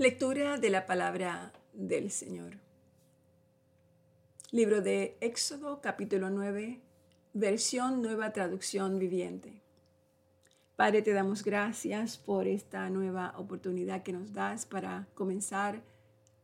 Lectura 0.00 0.56
de 0.56 0.70
la 0.70 0.86
palabra 0.86 1.52
del 1.74 2.10
Señor. 2.10 2.56
Libro 4.50 4.80
de 4.80 5.18
Éxodo 5.20 5.82
capítulo 5.82 6.30
9, 6.30 6.80
versión 7.34 8.00
nueva 8.00 8.32
traducción 8.32 8.98
viviente. 8.98 9.60
Padre, 10.74 11.02
te 11.02 11.12
damos 11.12 11.44
gracias 11.44 12.16
por 12.16 12.48
esta 12.48 12.88
nueva 12.88 13.34
oportunidad 13.36 14.02
que 14.02 14.14
nos 14.14 14.32
das 14.32 14.64
para 14.64 15.06
comenzar 15.12 15.82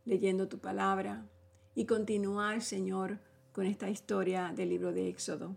leyendo 0.05 0.49
tu 0.49 0.59
palabra 0.59 1.25
y 1.75 1.87
continuar, 1.87 2.61
Señor, 2.61 3.21
con 3.53 3.65
esta 3.65 3.89
historia 3.89 4.53
del 4.55 4.69
libro 4.69 4.93
de 4.93 5.09
Éxodo. 5.09 5.57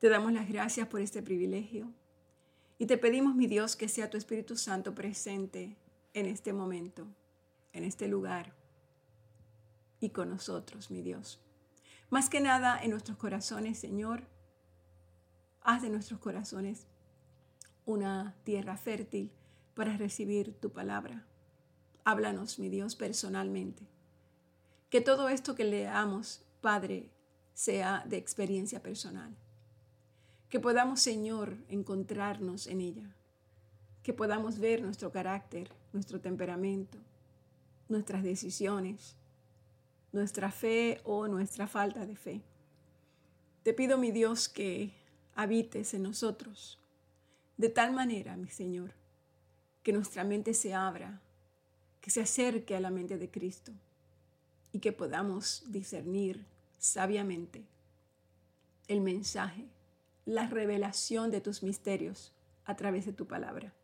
Te 0.00 0.08
damos 0.08 0.32
las 0.32 0.48
gracias 0.48 0.88
por 0.88 1.00
este 1.00 1.22
privilegio 1.22 1.92
y 2.78 2.86
te 2.86 2.98
pedimos, 2.98 3.36
mi 3.36 3.46
Dios, 3.46 3.76
que 3.76 3.88
sea 3.88 4.10
tu 4.10 4.16
Espíritu 4.16 4.56
Santo 4.56 4.92
presente 4.92 5.76
en 6.14 6.26
este 6.26 6.52
momento, 6.52 7.06
en 7.72 7.84
este 7.84 8.08
lugar 8.08 8.54
y 10.00 10.10
con 10.10 10.30
nosotros, 10.30 10.90
mi 10.90 11.02
Dios. 11.02 11.40
Más 12.08 12.28
que 12.28 12.40
nada 12.40 12.82
en 12.82 12.90
nuestros 12.90 13.16
corazones, 13.16 13.78
Señor, 13.78 14.26
haz 15.62 15.82
de 15.82 15.90
nuestros 15.90 16.18
corazones 16.20 16.86
una 17.84 18.34
tierra 18.44 18.76
fértil 18.76 19.30
para 19.74 19.96
recibir 19.96 20.58
tu 20.60 20.70
palabra. 20.70 21.26
Háblanos, 22.04 22.58
mi 22.58 22.68
Dios, 22.68 22.96
personalmente. 22.96 23.86
Que 24.88 25.00
todo 25.00 25.28
esto 25.28 25.54
que 25.54 25.64
leamos, 25.64 26.44
Padre, 26.60 27.10
sea 27.54 28.04
de 28.08 28.16
experiencia 28.16 28.82
personal. 28.82 29.36
Que 30.48 30.58
podamos, 30.58 31.00
Señor, 31.00 31.56
encontrarnos 31.68 32.66
en 32.66 32.80
ella 32.80 33.14
que 34.02 34.12
podamos 34.12 34.58
ver 34.58 34.82
nuestro 34.82 35.12
carácter, 35.12 35.70
nuestro 35.92 36.20
temperamento, 36.20 36.98
nuestras 37.88 38.22
decisiones, 38.22 39.16
nuestra 40.12 40.50
fe 40.50 41.00
o 41.04 41.28
nuestra 41.28 41.66
falta 41.66 42.06
de 42.06 42.16
fe. 42.16 42.42
Te 43.62 43.74
pido, 43.74 43.98
mi 43.98 44.10
Dios, 44.10 44.48
que 44.48 44.92
habites 45.34 45.94
en 45.94 46.02
nosotros 46.02 46.80
de 47.60 47.68
tal 47.68 47.92
manera, 47.92 48.36
mi 48.36 48.48
Señor, 48.48 48.92
que 49.82 49.92
nuestra 49.92 50.24
mente 50.24 50.54
se 50.54 50.72
abra, 50.72 51.20
que 52.00 52.10
se 52.10 52.22
acerque 52.22 52.74
a 52.74 52.80
la 52.80 52.88
mente 52.90 53.18
de 53.18 53.30
Cristo 53.30 53.72
y 54.72 54.78
que 54.78 54.92
podamos 54.92 55.64
discernir 55.66 56.46
sabiamente 56.78 57.66
el 58.88 59.02
mensaje, 59.02 59.66
la 60.24 60.48
revelación 60.48 61.30
de 61.30 61.42
tus 61.42 61.62
misterios 61.62 62.32
a 62.64 62.76
través 62.76 63.04
de 63.04 63.12
tu 63.12 63.26
palabra. 63.26 63.74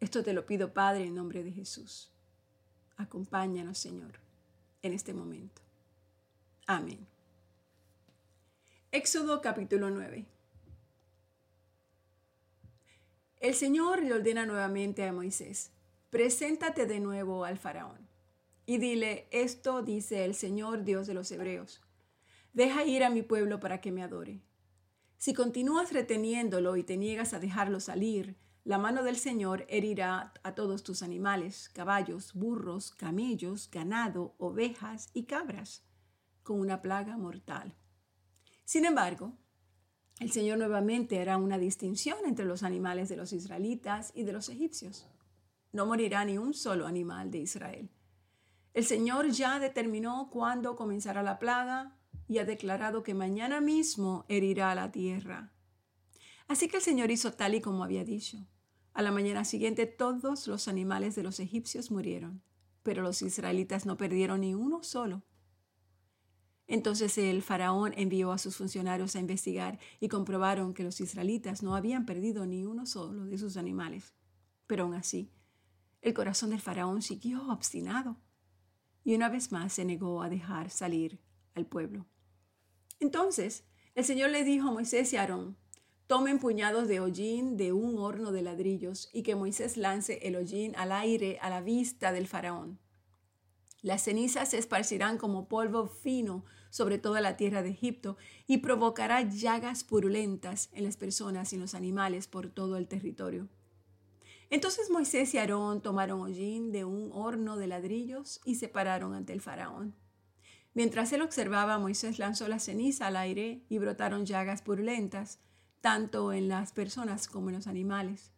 Esto 0.00 0.22
te 0.22 0.32
lo 0.32 0.46
pido, 0.46 0.72
Padre, 0.72 1.04
en 1.04 1.14
nombre 1.14 1.44
de 1.44 1.52
Jesús. 1.52 2.10
Acompáñanos, 2.96 3.78
Señor, 3.78 4.12
en 4.82 4.94
este 4.94 5.12
momento. 5.12 5.60
Amén. 6.66 7.06
Éxodo 8.92 9.40
capítulo 9.40 9.90
9. 9.90 10.24
El 13.40 13.54
Señor 13.54 14.02
le 14.02 14.12
ordena 14.14 14.46
nuevamente 14.46 15.06
a 15.06 15.12
Moisés, 15.12 15.70
preséntate 16.10 16.86
de 16.86 17.00
nuevo 17.00 17.44
al 17.44 17.56
faraón 17.56 18.10
y 18.66 18.78
dile, 18.78 19.26
esto 19.30 19.82
dice 19.82 20.24
el 20.24 20.34
Señor 20.34 20.84
Dios 20.84 21.06
de 21.06 21.14
los 21.14 21.30
Hebreos, 21.32 21.80
deja 22.52 22.84
ir 22.84 23.02
a 23.02 23.10
mi 23.10 23.22
pueblo 23.22 23.58
para 23.58 23.80
que 23.80 23.92
me 23.92 24.02
adore. 24.02 24.40
Si 25.16 25.34
continúas 25.34 25.92
reteniéndolo 25.92 26.76
y 26.76 26.82
te 26.82 26.96
niegas 26.96 27.32
a 27.32 27.40
dejarlo 27.40 27.80
salir, 27.80 28.36
la 28.64 28.78
mano 28.78 29.02
del 29.02 29.16
Señor 29.16 29.64
herirá 29.68 30.32
a 30.42 30.54
todos 30.54 30.82
tus 30.82 31.02
animales, 31.02 31.70
caballos, 31.70 32.34
burros, 32.34 32.90
camellos, 32.92 33.70
ganado, 33.70 34.34
ovejas 34.38 35.10
y 35.14 35.24
cabras, 35.24 35.82
con 36.42 36.60
una 36.60 36.82
plaga 36.82 37.16
mortal. 37.16 37.74
Sin 38.64 38.84
embargo, 38.84 39.38
el 40.20 40.30
Señor 40.30 40.58
nuevamente 40.58 41.18
hará 41.18 41.38
una 41.38 41.56
distinción 41.56 42.18
entre 42.26 42.44
los 42.44 42.62
animales 42.62 43.08
de 43.08 43.16
los 43.16 43.32
israelitas 43.32 44.12
y 44.14 44.24
de 44.24 44.32
los 44.32 44.50
egipcios. 44.50 45.08
No 45.72 45.86
morirá 45.86 46.24
ni 46.26 46.36
un 46.36 46.52
solo 46.52 46.86
animal 46.86 47.30
de 47.30 47.38
Israel. 47.38 47.90
El 48.74 48.84
Señor 48.84 49.30
ya 49.30 49.58
determinó 49.58 50.28
cuándo 50.30 50.76
comenzará 50.76 51.22
la 51.22 51.38
plaga 51.38 51.96
y 52.28 52.38
ha 52.38 52.44
declarado 52.44 53.02
que 53.02 53.14
mañana 53.14 53.60
mismo 53.60 54.26
herirá 54.28 54.74
la 54.74 54.92
tierra. 54.92 55.52
Así 56.50 56.66
que 56.66 56.78
el 56.78 56.82
Señor 56.82 57.12
hizo 57.12 57.32
tal 57.32 57.54
y 57.54 57.60
como 57.60 57.84
había 57.84 58.04
dicho. 58.04 58.44
A 58.92 59.02
la 59.02 59.12
mañana 59.12 59.44
siguiente 59.44 59.86
todos 59.86 60.48
los 60.48 60.66
animales 60.66 61.14
de 61.14 61.22
los 61.22 61.38
egipcios 61.38 61.92
murieron, 61.92 62.42
pero 62.82 63.02
los 63.02 63.22
israelitas 63.22 63.86
no 63.86 63.96
perdieron 63.96 64.40
ni 64.40 64.56
uno 64.56 64.82
solo. 64.82 65.22
Entonces 66.66 67.16
el 67.18 67.42
faraón 67.42 67.92
envió 67.96 68.32
a 68.32 68.38
sus 68.38 68.56
funcionarios 68.56 69.14
a 69.14 69.20
investigar 69.20 69.78
y 70.00 70.08
comprobaron 70.08 70.74
que 70.74 70.82
los 70.82 71.00
israelitas 71.00 71.62
no 71.62 71.76
habían 71.76 72.04
perdido 72.04 72.44
ni 72.46 72.64
uno 72.64 72.84
solo 72.84 73.26
de 73.26 73.38
sus 73.38 73.56
animales. 73.56 74.12
Pero 74.66 74.82
aún 74.82 74.94
así, 74.94 75.30
el 76.02 76.14
corazón 76.14 76.50
del 76.50 76.60
faraón 76.60 77.00
siguió 77.00 77.48
obstinado 77.48 78.16
y 79.04 79.14
una 79.14 79.28
vez 79.28 79.52
más 79.52 79.72
se 79.72 79.84
negó 79.84 80.20
a 80.20 80.28
dejar 80.28 80.70
salir 80.70 81.20
al 81.54 81.66
pueblo. 81.66 82.06
Entonces 82.98 83.62
el 83.94 84.04
Señor 84.04 84.30
le 84.30 84.42
dijo 84.42 84.66
a 84.66 84.72
Moisés 84.72 85.12
y 85.12 85.16
a 85.16 85.20
Aarón, 85.20 85.59
tomen 86.10 86.40
puñados 86.40 86.88
de 86.88 86.98
hollín 86.98 87.56
de 87.56 87.72
un 87.72 87.96
horno 88.00 88.32
de 88.32 88.42
ladrillos 88.42 89.10
y 89.12 89.22
que 89.22 89.36
Moisés 89.36 89.76
lance 89.76 90.18
el 90.26 90.34
hollín 90.34 90.74
al 90.74 90.90
aire 90.90 91.38
a 91.40 91.48
la 91.50 91.60
vista 91.60 92.10
del 92.10 92.26
faraón. 92.26 92.80
Las 93.80 94.02
cenizas 94.02 94.50
se 94.50 94.58
esparcirán 94.58 95.18
como 95.18 95.46
polvo 95.46 95.86
fino 95.86 96.44
sobre 96.68 96.98
toda 96.98 97.20
la 97.20 97.36
tierra 97.36 97.62
de 97.62 97.70
Egipto 97.70 98.16
y 98.48 98.58
provocará 98.58 99.22
llagas 99.22 99.84
purulentas 99.84 100.68
en 100.72 100.82
las 100.82 100.96
personas 100.96 101.52
y 101.52 101.58
los 101.58 101.76
animales 101.76 102.26
por 102.26 102.50
todo 102.50 102.76
el 102.76 102.88
territorio. 102.88 103.48
Entonces 104.50 104.90
Moisés 104.90 105.32
y 105.34 105.38
Aarón 105.38 105.80
tomaron 105.80 106.22
hollín 106.22 106.72
de 106.72 106.84
un 106.84 107.12
horno 107.12 107.56
de 107.56 107.68
ladrillos 107.68 108.40
y 108.44 108.56
se 108.56 108.66
pararon 108.66 109.14
ante 109.14 109.32
el 109.32 109.40
faraón. 109.40 109.94
Mientras 110.74 111.12
él 111.12 111.22
observaba, 111.22 111.78
Moisés 111.78 112.18
lanzó 112.18 112.48
la 112.48 112.58
ceniza 112.58 113.06
al 113.06 113.16
aire 113.16 113.62
y 113.68 113.78
brotaron 113.78 114.26
llagas 114.26 114.60
purulentas 114.60 115.38
tanto 115.80 116.32
en 116.32 116.48
las 116.48 116.72
personas 116.72 117.28
como 117.28 117.48
en 117.48 117.56
los 117.56 117.66
animales. 117.66 118.32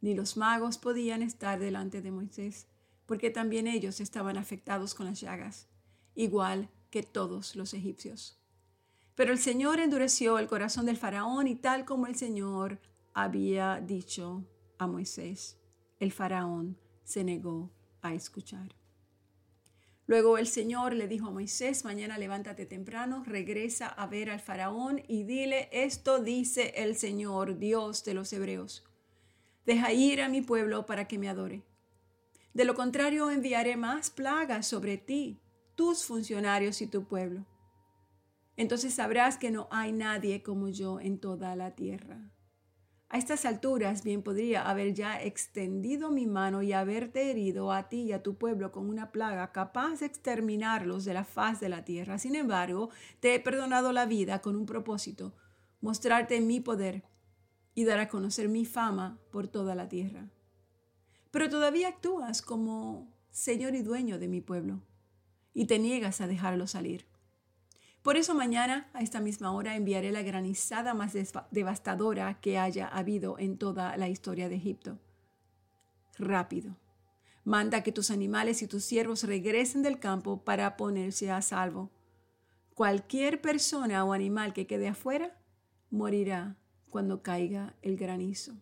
Ni 0.00 0.14
los 0.14 0.36
magos 0.36 0.78
podían 0.78 1.22
estar 1.22 1.58
delante 1.58 2.00
de 2.00 2.10
Moisés, 2.10 2.66
porque 3.06 3.30
también 3.30 3.66
ellos 3.66 4.00
estaban 4.00 4.36
afectados 4.36 4.94
con 4.94 5.06
las 5.06 5.20
llagas, 5.20 5.68
igual 6.14 6.70
que 6.90 7.02
todos 7.02 7.56
los 7.56 7.74
egipcios. 7.74 8.40
Pero 9.14 9.32
el 9.32 9.38
Señor 9.38 9.80
endureció 9.80 10.38
el 10.38 10.46
corazón 10.46 10.86
del 10.86 10.96
faraón 10.96 11.46
y 11.46 11.56
tal 11.56 11.84
como 11.84 12.06
el 12.06 12.16
Señor 12.16 12.80
había 13.12 13.80
dicho 13.80 14.44
a 14.78 14.86
Moisés, 14.86 15.58
el 15.98 16.12
faraón 16.12 16.78
se 17.04 17.24
negó 17.24 17.70
a 18.00 18.14
escuchar. 18.14 18.79
Luego 20.10 20.38
el 20.38 20.48
Señor 20.48 20.94
le 20.94 21.06
dijo 21.06 21.28
a 21.28 21.30
Moisés, 21.30 21.84
mañana 21.84 22.18
levántate 22.18 22.66
temprano, 22.66 23.22
regresa 23.24 23.86
a 23.86 24.08
ver 24.08 24.28
al 24.28 24.40
faraón 24.40 25.00
y 25.06 25.22
dile, 25.22 25.68
esto 25.70 26.18
dice 26.18 26.72
el 26.74 26.96
Señor, 26.96 27.58
Dios 27.60 28.02
de 28.02 28.14
los 28.14 28.32
hebreos. 28.32 28.84
Deja 29.66 29.92
ir 29.92 30.20
a 30.20 30.28
mi 30.28 30.42
pueblo 30.42 30.84
para 30.84 31.06
que 31.06 31.16
me 31.16 31.28
adore. 31.28 31.62
De 32.54 32.64
lo 32.64 32.74
contrario, 32.74 33.30
enviaré 33.30 33.76
más 33.76 34.10
plagas 34.10 34.66
sobre 34.66 34.98
ti, 34.98 35.38
tus 35.76 36.04
funcionarios 36.04 36.82
y 36.82 36.88
tu 36.88 37.04
pueblo. 37.04 37.46
Entonces 38.56 38.92
sabrás 38.92 39.38
que 39.38 39.52
no 39.52 39.68
hay 39.70 39.92
nadie 39.92 40.42
como 40.42 40.68
yo 40.70 40.98
en 40.98 41.20
toda 41.20 41.54
la 41.54 41.76
tierra. 41.76 42.32
A 43.12 43.18
estas 43.18 43.44
alturas 43.44 44.04
bien 44.04 44.22
podría 44.22 44.70
haber 44.70 44.94
ya 44.94 45.20
extendido 45.20 46.12
mi 46.12 46.26
mano 46.28 46.62
y 46.62 46.72
haberte 46.72 47.32
herido 47.32 47.72
a 47.72 47.88
ti 47.88 48.02
y 48.02 48.12
a 48.12 48.22
tu 48.22 48.36
pueblo 48.36 48.70
con 48.70 48.88
una 48.88 49.10
plaga 49.10 49.50
capaz 49.50 49.98
de 49.98 50.06
exterminarlos 50.06 51.04
de 51.04 51.14
la 51.14 51.24
faz 51.24 51.58
de 51.58 51.68
la 51.68 51.84
tierra. 51.84 52.18
Sin 52.20 52.36
embargo, 52.36 52.90
te 53.18 53.34
he 53.34 53.40
perdonado 53.40 53.92
la 53.92 54.06
vida 54.06 54.40
con 54.40 54.54
un 54.54 54.64
propósito, 54.64 55.34
mostrarte 55.80 56.40
mi 56.40 56.60
poder 56.60 57.02
y 57.74 57.84
dar 57.84 57.98
a 57.98 58.08
conocer 58.08 58.48
mi 58.48 58.64
fama 58.64 59.18
por 59.32 59.48
toda 59.48 59.74
la 59.74 59.88
tierra. 59.88 60.30
Pero 61.32 61.50
todavía 61.50 61.88
actúas 61.88 62.42
como 62.42 63.12
Señor 63.32 63.74
y 63.74 63.82
dueño 63.82 64.20
de 64.20 64.28
mi 64.28 64.40
pueblo 64.40 64.82
y 65.52 65.66
te 65.66 65.80
niegas 65.80 66.20
a 66.20 66.28
dejarlo 66.28 66.68
salir. 66.68 67.09
Por 68.02 68.16
eso 68.16 68.34
mañana, 68.34 68.88
a 68.94 69.02
esta 69.02 69.20
misma 69.20 69.52
hora, 69.52 69.76
enviaré 69.76 70.10
la 70.10 70.22
granizada 70.22 70.94
más 70.94 71.12
devastadora 71.50 72.40
que 72.40 72.58
haya 72.58 72.88
habido 72.88 73.38
en 73.38 73.58
toda 73.58 73.96
la 73.98 74.08
historia 74.08 74.48
de 74.48 74.56
Egipto. 74.56 74.98
Rápido. 76.18 76.76
Manda 77.44 77.82
que 77.82 77.92
tus 77.92 78.10
animales 78.10 78.62
y 78.62 78.66
tus 78.66 78.84
siervos 78.84 79.24
regresen 79.24 79.82
del 79.82 79.98
campo 79.98 80.44
para 80.44 80.76
ponerse 80.76 81.30
a 81.30 81.42
salvo. 81.42 81.90
Cualquier 82.74 83.40
persona 83.40 84.04
o 84.04 84.12
animal 84.12 84.54
que 84.54 84.66
quede 84.66 84.88
afuera 84.88 85.36
morirá 85.90 86.56
cuando 86.88 87.22
caiga 87.22 87.74
el 87.82 87.96
granizo. 87.96 88.54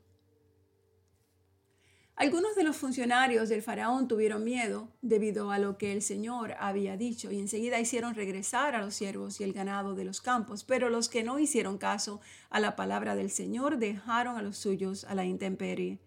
Algunos 2.21 2.57
de 2.57 2.65
los 2.65 2.77
funcionarios 2.77 3.49
del 3.49 3.63
faraón 3.63 4.09
tuvieron 4.09 4.43
miedo 4.43 4.89
debido 5.03 5.53
a 5.53 5.59
lo 5.61 5.79
que 5.79 5.93
el 5.93 6.03
Señor 6.03 6.57
había 6.59 6.97
dicho 6.97 7.31
y 7.31 7.39
enseguida 7.39 7.79
hicieron 7.79 8.17
regresar 8.17 8.75
a 8.75 8.81
los 8.81 8.95
siervos 8.95 9.41
y 9.41 9.45
el 9.45 9.53
ganado 9.53 9.95
de 9.95 10.05
los 10.05 10.21
campos, 10.21 10.65
pero 10.65 10.91
los 10.91 11.09
que 11.09 11.23
no 11.23 11.39
hicieron 11.39 11.79
caso 11.79 12.21
a 12.51 12.59
la 12.59 12.75
palabra 12.75 13.15
del 13.15 13.31
Señor 13.31 13.79
dejaron 13.79 14.37
a 14.37 14.43
los 14.43 14.57
suyos 14.59 15.05
a 15.05 15.15
la 15.15 15.27
intemperie. 15.27 16.01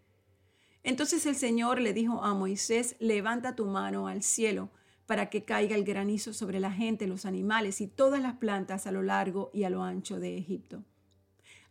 Entonces 0.84 1.26
el 1.26 1.38
Señor 1.38 1.80
le 1.80 1.94
dijo 1.94 2.22
a 2.26 2.34
Moisés, 2.34 2.98
levanta 3.00 3.56
tu 3.56 3.66
mano 3.66 4.10
al 4.10 4.22
cielo 4.22 4.70
para 5.06 5.30
que 5.30 5.46
caiga 5.46 5.78
el 5.78 5.86
granizo 5.86 6.34
sobre 6.34 6.60
la 6.60 6.74
gente, 6.74 7.08
los 7.08 7.26
animales 7.26 7.80
y 7.80 7.88
todas 7.88 8.22
las 8.22 8.36
plantas 8.36 8.86
a 8.86 8.92
lo 8.92 9.02
largo 9.02 9.50
y 9.54 9.64
a 9.64 9.70
lo 9.70 9.82
ancho 9.82 10.20
de 10.20 10.38
Egipto. 10.38 10.84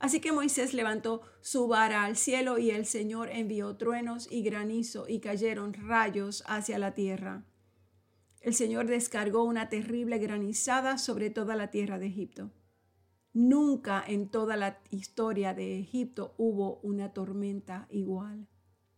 Así 0.01 0.21
que 0.21 0.33
Moisés 0.33 0.73
levantó 0.73 1.21
su 1.43 1.69
vara 1.69 2.05
al 2.05 2.17
cielo 2.17 2.59
y 2.59 2.71
el 2.71 2.87
Señor 2.87 3.29
envió 3.31 3.77
truenos 3.77 4.27
y 4.33 4.43
granizo 4.43 5.07
y 5.07 5.21
cayeron 5.21 5.75
rayos 5.75 6.43
hacia 6.47 6.79
la 6.79 6.95
tierra. 6.95 7.45
El 8.41 8.55
Señor 8.55 8.87
descargó 8.87 9.45
una 9.45 9.69
terrible 9.69 10.19
granizada 10.19 10.97
sobre 10.97 11.29
toda 11.29 11.55
la 11.55 11.71
tierra 11.71 11.99
de 11.99 12.07
Egipto. 12.07 12.51
Nunca 13.35 14.03
en 14.07 14.31
toda 14.31 14.57
la 14.57 14.81
historia 14.91 15.53
de 15.53 15.79
Egipto 15.79 16.35
hubo 16.39 16.81
una 16.81 17.13
tormenta 17.13 17.87
igual, 17.91 18.49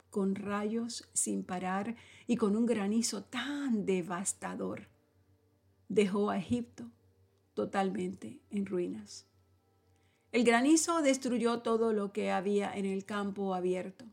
con 0.09 0.37
rayos 0.37 1.11
sin 1.13 1.43
parar 1.43 1.97
y 2.29 2.37
con 2.37 2.55
un 2.55 2.65
granizo 2.65 3.25
tan 3.25 3.85
devastador. 3.87 4.89
Dejó 5.89 6.31
a 6.31 6.39
Egipto 6.39 6.93
totalmente 7.55 8.41
en 8.51 8.67
ruinas. 8.67 9.32
El 10.33 10.45
granizo 10.45 11.03
destruyó 11.03 11.61
todo 11.61 11.93
lo 11.93 12.15
que 12.15 12.31
había 12.31 12.75
en 12.75 12.87
el 12.87 13.05
campo 13.05 13.55
abierto, 13.55 14.07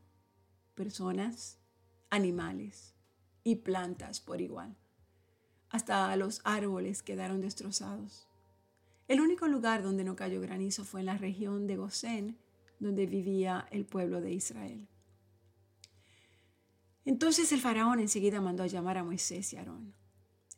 personas, 0.75 1.57
animales 2.10 2.94
y 3.45 3.56
plantas 3.56 4.19
por 4.19 4.42
igual. 4.42 4.75
Hasta 5.69 6.13
los 6.18 6.42
árboles 6.44 7.04
quedaron 7.04 7.39
destrozados. 7.39 8.27
El 9.07 9.21
único 9.21 9.48
lugar 9.48 9.81
donde 9.81 10.04
no 10.04 10.18
cayó 10.18 10.42
granizo 10.42 10.83
fue 10.83 11.00
en 11.00 11.06
la 11.06 11.18
región 11.18 11.68
de 11.68 11.77
Gosén, 11.77 12.38
donde 12.80 13.06
vivía 13.06 13.65
el 13.72 13.86
pueblo 13.86 14.19
de 14.19 14.33
Israel. 14.33 14.89
Entonces 17.06 17.54
el 17.54 17.62
faraón 17.62 18.01
enseguida 18.01 18.42
mandó 18.42 18.63
a 18.63 18.68
llamar 18.68 18.98
a 18.98 19.06
Moisés 19.06 19.54
y 19.54 19.56
Aarón. 19.56 19.94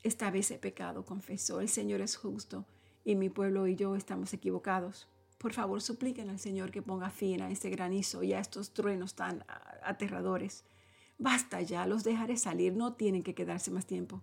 Esta 0.02 0.32
vez 0.32 0.50
he 0.50 0.58
pecado, 0.58 1.06
confesó, 1.06 1.62
el 1.62 1.70
Señor 1.70 2.02
es 2.02 2.16
justo 2.16 2.66
y 3.06 3.16
mi 3.16 3.30
pueblo 3.30 3.68
y 3.68 3.76
yo 3.76 3.96
estamos 3.96 4.34
equivocados. 4.34 5.08
Por 5.42 5.54
favor, 5.54 5.82
supliquen 5.82 6.30
al 6.30 6.38
Señor 6.38 6.70
que 6.70 6.84
ponga 6.84 7.10
fin 7.10 7.42
a 7.42 7.50
este 7.50 7.72
granizo 7.72 8.22
y 8.22 8.32
a 8.34 8.40
estos 8.40 8.76
truenos 8.76 9.16
tan 9.16 9.44
aterradores. 9.82 10.64
Basta 11.18 11.62
ya, 11.64 11.88
los 11.88 12.04
dejaré 12.04 12.38
salir, 12.38 12.76
no 12.76 12.94
tienen 12.94 13.24
que 13.24 13.34
quedarse 13.34 13.72
más 13.72 13.88
tiempo. 13.88 14.22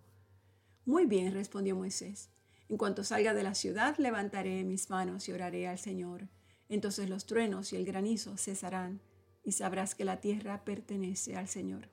Muy 0.86 1.06
bien, 1.06 1.32
respondió 1.32 1.74
Moisés. 1.74 2.30
En 2.68 2.76
cuanto 2.76 3.02
salga 3.02 3.34
de 3.34 3.42
la 3.42 3.56
ciudad, 3.56 3.98
levantaré 3.98 4.62
mis 4.62 4.90
manos 4.90 5.28
y 5.28 5.32
oraré 5.32 5.66
al 5.66 5.80
Señor. 5.80 6.28
Entonces 6.68 7.10
los 7.10 7.26
truenos 7.26 7.72
y 7.72 7.76
el 7.76 7.84
granizo 7.84 8.36
cesarán 8.36 9.00
y 9.42 9.50
sabrás 9.50 9.96
que 9.96 10.04
la 10.04 10.20
tierra 10.20 10.64
pertenece 10.64 11.34
al 11.34 11.48
Señor. 11.48 11.88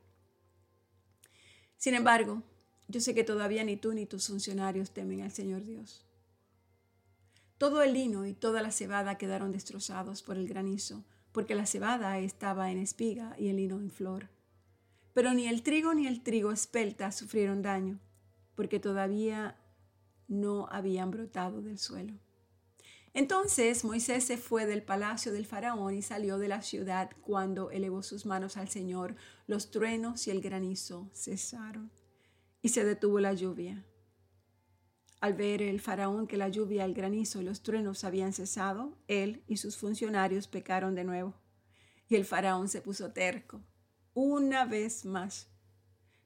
Sin 1.78 1.96
embargo, 1.96 2.44
yo 2.88 3.02
sé 3.02 3.16
que 3.16 3.24
todavía 3.24 3.64
ni 3.64 3.76
tú 3.76 3.92
ni 3.94 4.06
tus 4.06 4.28
funcionarios 4.28 4.92
temen 4.92 5.22
al 5.22 5.32
Señor 5.32 5.66
Dios. 5.66 6.05
Todo 7.58 7.82
el 7.82 7.94
lino 7.94 8.26
y 8.26 8.34
toda 8.34 8.62
la 8.62 8.72
cebada 8.72 9.18
quedaron 9.18 9.52
destrozados 9.52 10.22
por 10.22 10.38
el 10.38 10.48
granizo, 10.48 11.06
porque 11.32 11.56
la 11.56 11.66
cebada 11.66 12.20
estaba 12.20 12.72
en 12.72 12.80
espiga 12.80 13.36
y 13.38 13.48
el 13.48 13.58
lino 13.58 13.80
en 13.80 13.90
flor. 13.90 14.30
Pero 15.14 15.34
ni 15.34 15.48
el 15.48 15.64
trigo 15.64 15.94
ni 15.94 16.08
el 16.08 16.22
trigo 16.22 16.52
espelta 16.52 17.14
sufrieron 17.14 17.62
daño, 17.62 18.00
porque 18.56 18.80
todavía 18.80 19.58
no 20.28 20.68
habían 20.70 21.12
brotado 21.12 21.62
del 21.62 21.80
suelo. 21.80 22.14
Entonces 23.14 23.86
Moisés 23.86 24.26
se 24.26 24.38
fue 24.38 24.66
del 24.66 24.84
palacio 24.84 25.32
del 25.32 25.46
faraón 25.46 25.94
y 25.94 26.02
salió 26.02 26.38
de 26.38 26.50
la 26.50 26.62
ciudad 26.62 27.12
cuando 27.22 27.72
elevó 27.72 28.04
sus 28.04 28.26
manos 28.26 28.58
al 28.58 28.68
Señor. 28.68 29.16
Los 29.48 29.72
truenos 29.72 30.28
y 30.28 30.32
el 30.32 30.42
granizo 30.42 31.10
cesaron 31.14 31.90
y 32.62 32.70
se 32.70 32.84
detuvo 32.84 33.22
la 33.22 33.32
lluvia. 33.32 33.86
Al 35.22 35.34
ver 35.34 35.62
el 35.62 35.80
faraón 35.80 36.28
que 36.28 36.38
la 36.38 36.50
lluvia, 36.50 36.86
el 36.86 36.94
granizo 36.94 37.42
y 37.42 37.46
los 37.46 37.62
truenos 37.62 38.04
habían 38.04 38.34
cesado, 38.34 38.98
él 39.08 39.44
y 39.48 39.58
sus 39.58 39.78
funcionarios 39.78 40.48
pecaron 40.48 40.94
de 40.96 41.04
nuevo. 41.04 41.34
Y 42.08 42.16
el 42.16 42.26
faraón 42.26 42.68
se 42.68 42.82
puso 42.82 43.12
terco, 43.12 43.62
una 44.14 44.66
vez 44.66 45.06
más. 45.06 45.50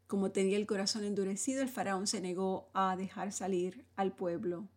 Como 0.07 0.31
tenía 0.31 0.57
el 0.57 0.65
corazón 0.65 1.03
endurecido, 1.03 1.61
el 1.61 1.69
faraón 1.69 2.07
se 2.07 2.19
negó 2.19 2.69
a 2.73 2.95
dejar 2.95 3.31
salir 3.31 3.85
al 3.95 4.13
pueblo, 4.15 4.67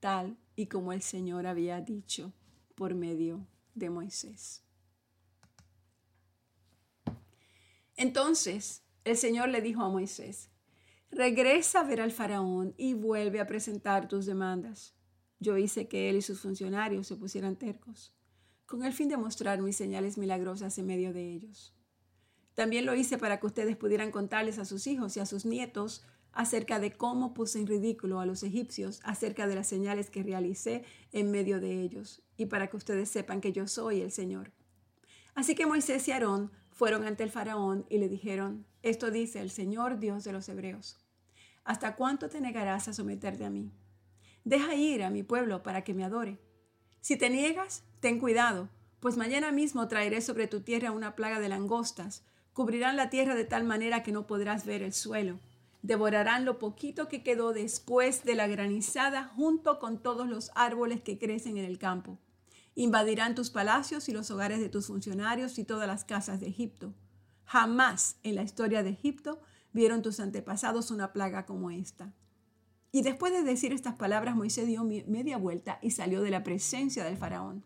tal 0.00 0.38
y 0.56 0.66
como 0.66 0.92
el 0.92 1.02
Señor 1.02 1.46
había 1.46 1.80
dicho 1.80 2.32
por 2.74 2.94
medio 2.94 3.46
de 3.74 3.90
Moisés. 3.90 4.64
Entonces 7.96 8.82
el 9.04 9.16
Señor 9.16 9.48
le 9.48 9.60
dijo 9.60 9.82
a 9.82 9.88
Moisés, 9.88 10.50
Regresa 11.10 11.80
a 11.80 11.84
ver 11.84 12.00
al 12.00 12.12
faraón 12.12 12.74
y 12.76 12.94
vuelve 12.94 13.40
a 13.40 13.46
presentar 13.46 14.08
tus 14.08 14.26
demandas. 14.26 14.94
Yo 15.40 15.56
hice 15.56 15.88
que 15.88 16.10
él 16.10 16.16
y 16.16 16.22
sus 16.22 16.40
funcionarios 16.40 17.06
se 17.06 17.16
pusieran 17.16 17.56
tercos, 17.56 18.14
con 18.66 18.84
el 18.84 18.92
fin 18.92 19.08
de 19.08 19.16
mostrar 19.16 19.60
mis 19.62 19.76
señales 19.76 20.18
milagrosas 20.18 20.76
en 20.78 20.86
medio 20.86 21.12
de 21.12 21.32
ellos. 21.32 21.74
También 22.54 22.86
lo 22.86 22.94
hice 22.94 23.18
para 23.18 23.38
que 23.38 23.46
ustedes 23.46 23.76
pudieran 23.76 24.10
contarles 24.10 24.58
a 24.58 24.64
sus 24.64 24.86
hijos 24.86 25.16
y 25.16 25.20
a 25.20 25.26
sus 25.26 25.46
nietos 25.46 26.04
acerca 26.32 26.78
de 26.78 26.92
cómo 26.92 27.34
puse 27.34 27.58
en 27.58 27.66
ridículo 27.66 28.20
a 28.20 28.26
los 28.26 28.42
egipcios, 28.42 29.00
acerca 29.04 29.46
de 29.46 29.54
las 29.54 29.66
señales 29.66 30.10
que 30.10 30.22
realicé 30.22 30.84
en 31.12 31.30
medio 31.30 31.60
de 31.60 31.82
ellos, 31.82 32.22
y 32.36 32.46
para 32.46 32.68
que 32.68 32.76
ustedes 32.76 33.08
sepan 33.08 33.40
que 33.40 33.52
yo 33.52 33.66
soy 33.66 34.02
el 34.02 34.12
Señor. 34.12 34.52
Así 35.34 35.54
que 35.54 35.66
Moisés 35.66 36.06
y 36.08 36.12
Aarón 36.12 36.52
fueron 36.70 37.04
ante 37.04 37.24
el 37.24 37.30
faraón 37.30 37.86
y 37.88 37.98
le 37.98 38.08
dijeron, 38.08 38.66
esto 38.82 39.10
dice 39.10 39.40
el 39.40 39.50
Señor 39.50 39.98
Dios 39.98 40.24
de 40.24 40.32
los 40.32 40.48
Hebreos, 40.48 40.96
¿hasta 41.64 41.96
cuánto 41.96 42.28
te 42.28 42.40
negarás 42.40 42.88
a 42.88 42.92
someterte 42.92 43.44
a 43.44 43.50
mí? 43.50 43.72
Deja 44.44 44.74
ir 44.74 45.02
a 45.02 45.10
mi 45.10 45.22
pueblo 45.22 45.62
para 45.62 45.82
que 45.82 45.94
me 45.94 46.04
adore. 46.04 46.38
Si 47.00 47.16
te 47.16 47.28
niegas, 47.28 47.84
ten 48.00 48.18
cuidado, 48.18 48.68
pues 49.00 49.16
mañana 49.16 49.52
mismo 49.52 49.88
traeré 49.88 50.20
sobre 50.20 50.46
tu 50.46 50.60
tierra 50.60 50.92
una 50.92 51.14
plaga 51.14 51.40
de 51.40 51.48
langostas, 51.48 52.24
cubrirán 52.52 52.96
la 52.96 53.10
tierra 53.10 53.34
de 53.34 53.44
tal 53.44 53.64
manera 53.64 54.02
que 54.02 54.12
no 54.12 54.26
podrás 54.26 54.64
ver 54.64 54.82
el 54.82 54.92
suelo. 54.92 55.38
Devorarán 55.82 56.44
lo 56.44 56.58
poquito 56.58 57.08
que 57.08 57.22
quedó 57.22 57.52
después 57.52 58.24
de 58.24 58.34
la 58.34 58.48
granizada 58.48 59.24
junto 59.36 59.78
con 59.78 60.02
todos 60.02 60.28
los 60.28 60.50
árboles 60.54 61.00
que 61.00 61.18
crecen 61.18 61.56
en 61.56 61.64
el 61.64 61.78
campo. 61.78 62.18
Invadirán 62.74 63.34
tus 63.34 63.50
palacios 63.50 64.08
y 64.08 64.12
los 64.12 64.30
hogares 64.30 64.60
de 64.60 64.68
tus 64.68 64.86
funcionarios 64.86 65.58
y 65.58 65.64
todas 65.64 65.86
las 65.86 66.04
casas 66.04 66.40
de 66.40 66.48
Egipto. 66.48 66.92
Jamás 67.48 68.18
en 68.24 68.34
la 68.34 68.42
historia 68.42 68.82
de 68.82 68.90
Egipto 68.90 69.40
vieron 69.72 70.02
tus 70.02 70.20
antepasados 70.20 70.90
una 70.90 71.14
plaga 71.14 71.46
como 71.46 71.70
esta. 71.70 72.12
Y 72.92 73.00
después 73.00 73.32
de 73.32 73.42
decir 73.42 73.72
estas 73.72 73.94
palabras, 73.94 74.36
Moisés 74.36 74.66
dio 74.66 74.84
media 74.84 75.38
vuelta 75.38 75.78
y 75.80 75.92
salió 75.92 76.20
de 76.20 76.28
la 76.28 76.44
presencia 76.44 77.04
del 77.04 77.16
faraón. 77.16 77.64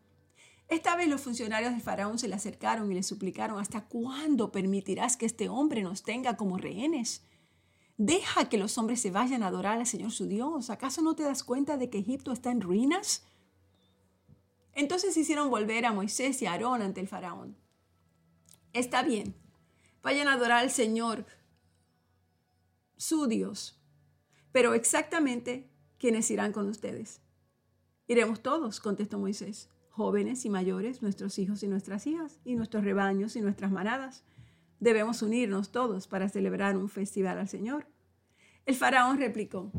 Esta 0.68 0.94
vez 0.94 1.08
los 1.08 1.22
funcionarios 1.22 1.72
del 1.72 1.80
faraón 1.80 2.20
se 2.20 2.28
le 2.28 2.36
acercaron 2.36 2.92
y 2.92 2.94
le 2.94 3.02
suplicaron, 3.02 3.58
¿hasta 3.58 3.80
cuándo 3.80 4.52
permitirás 4.52 5.16
que 5.16 5.26
este 5.26 5.48
hombre 5.48 5.82
nos 5.82 6.04
tenga 6.04 6.36
como 6.36 6.58
rehenes? 6.58 7.24
Deja 7.96 8.48
que 8.48 8.58
los 8.58 8.78
hombres 8.78 9.00
se 9.00 9.10
vayan 9.10 9.42
a 9.42 9.48
adorar 9.48 9.78
al 9.78 9.86
Señor 9.88 10.12
su 10.12 10.26
Dios. 10.28 10.70
¿Acaso 10.70 11.02
no 11.02 11.16
te 11.16 11.24
das 11.24 11.42
cuenta 11.42 11.76
de 11.76 11.90
que 11.90 11.98
Egipto 11.98 12.30
está 12.30 12.52
en 12.52 12.60
ruinas? 12.60 13.24
Entonces 14.74 15.16
hicieron 15.16 15.50
volver 15.50 15.86
a 15.86 15.92
Moisés 15.92 16.40
y 16.40 16.46
a 16.46 16.52
Aarón 16.52 16.82
ante 16.82 17.00
el 17.00 17.08
faraón. 17.08 17.56
Está 18.72 19.02
bien, 19.02 19.34
vayan 20.02 20.28
a 20.28 20.34
adorar 20.34 20.58
al 20.58 20.70
Señor, 20.70 21.26
su 22.96 23.26
Dios, 23.26 23.80
pero 24.52 24.74
exactamente 24.74 25.70
quiénes 25.98 26.30
irán 26.30 26.52
con 26.52 26.68
ustedes. 26.68 27.20
Iremos 28.06 28.42
todos, 28.42 28.80
contestó 28.80 29.18
Moisés, 29.18 29.70
jóvenes 29.90 30.44
y 30.44 30.50
mayores, 30.50 31.02
nuestros 31.02 31.38
hijos 31.38 31.62
y 31.62 31.68
nuestras 31.68 32.06
hijas, 32.06 32.40
y 32.44 32.54
nuestros 32.56 32.84
rebaños 32.84 33.36
y 33.36 33.40
nuestras 33.40 33.70
manadas. 33.70 34.24
Debemos 34.80 35.22
unirnos 35.22 35.70
todos 35.70 36.08
para 36.08 36.28
celebrar 36.28 36.76
un 36.76 36.88
festival 36.88 37.38
al 37.38 37.48
Señor. 37.48 37.86
El 38.66 38.74
faraón 38.74 39.18
replicó, 39.18 39.72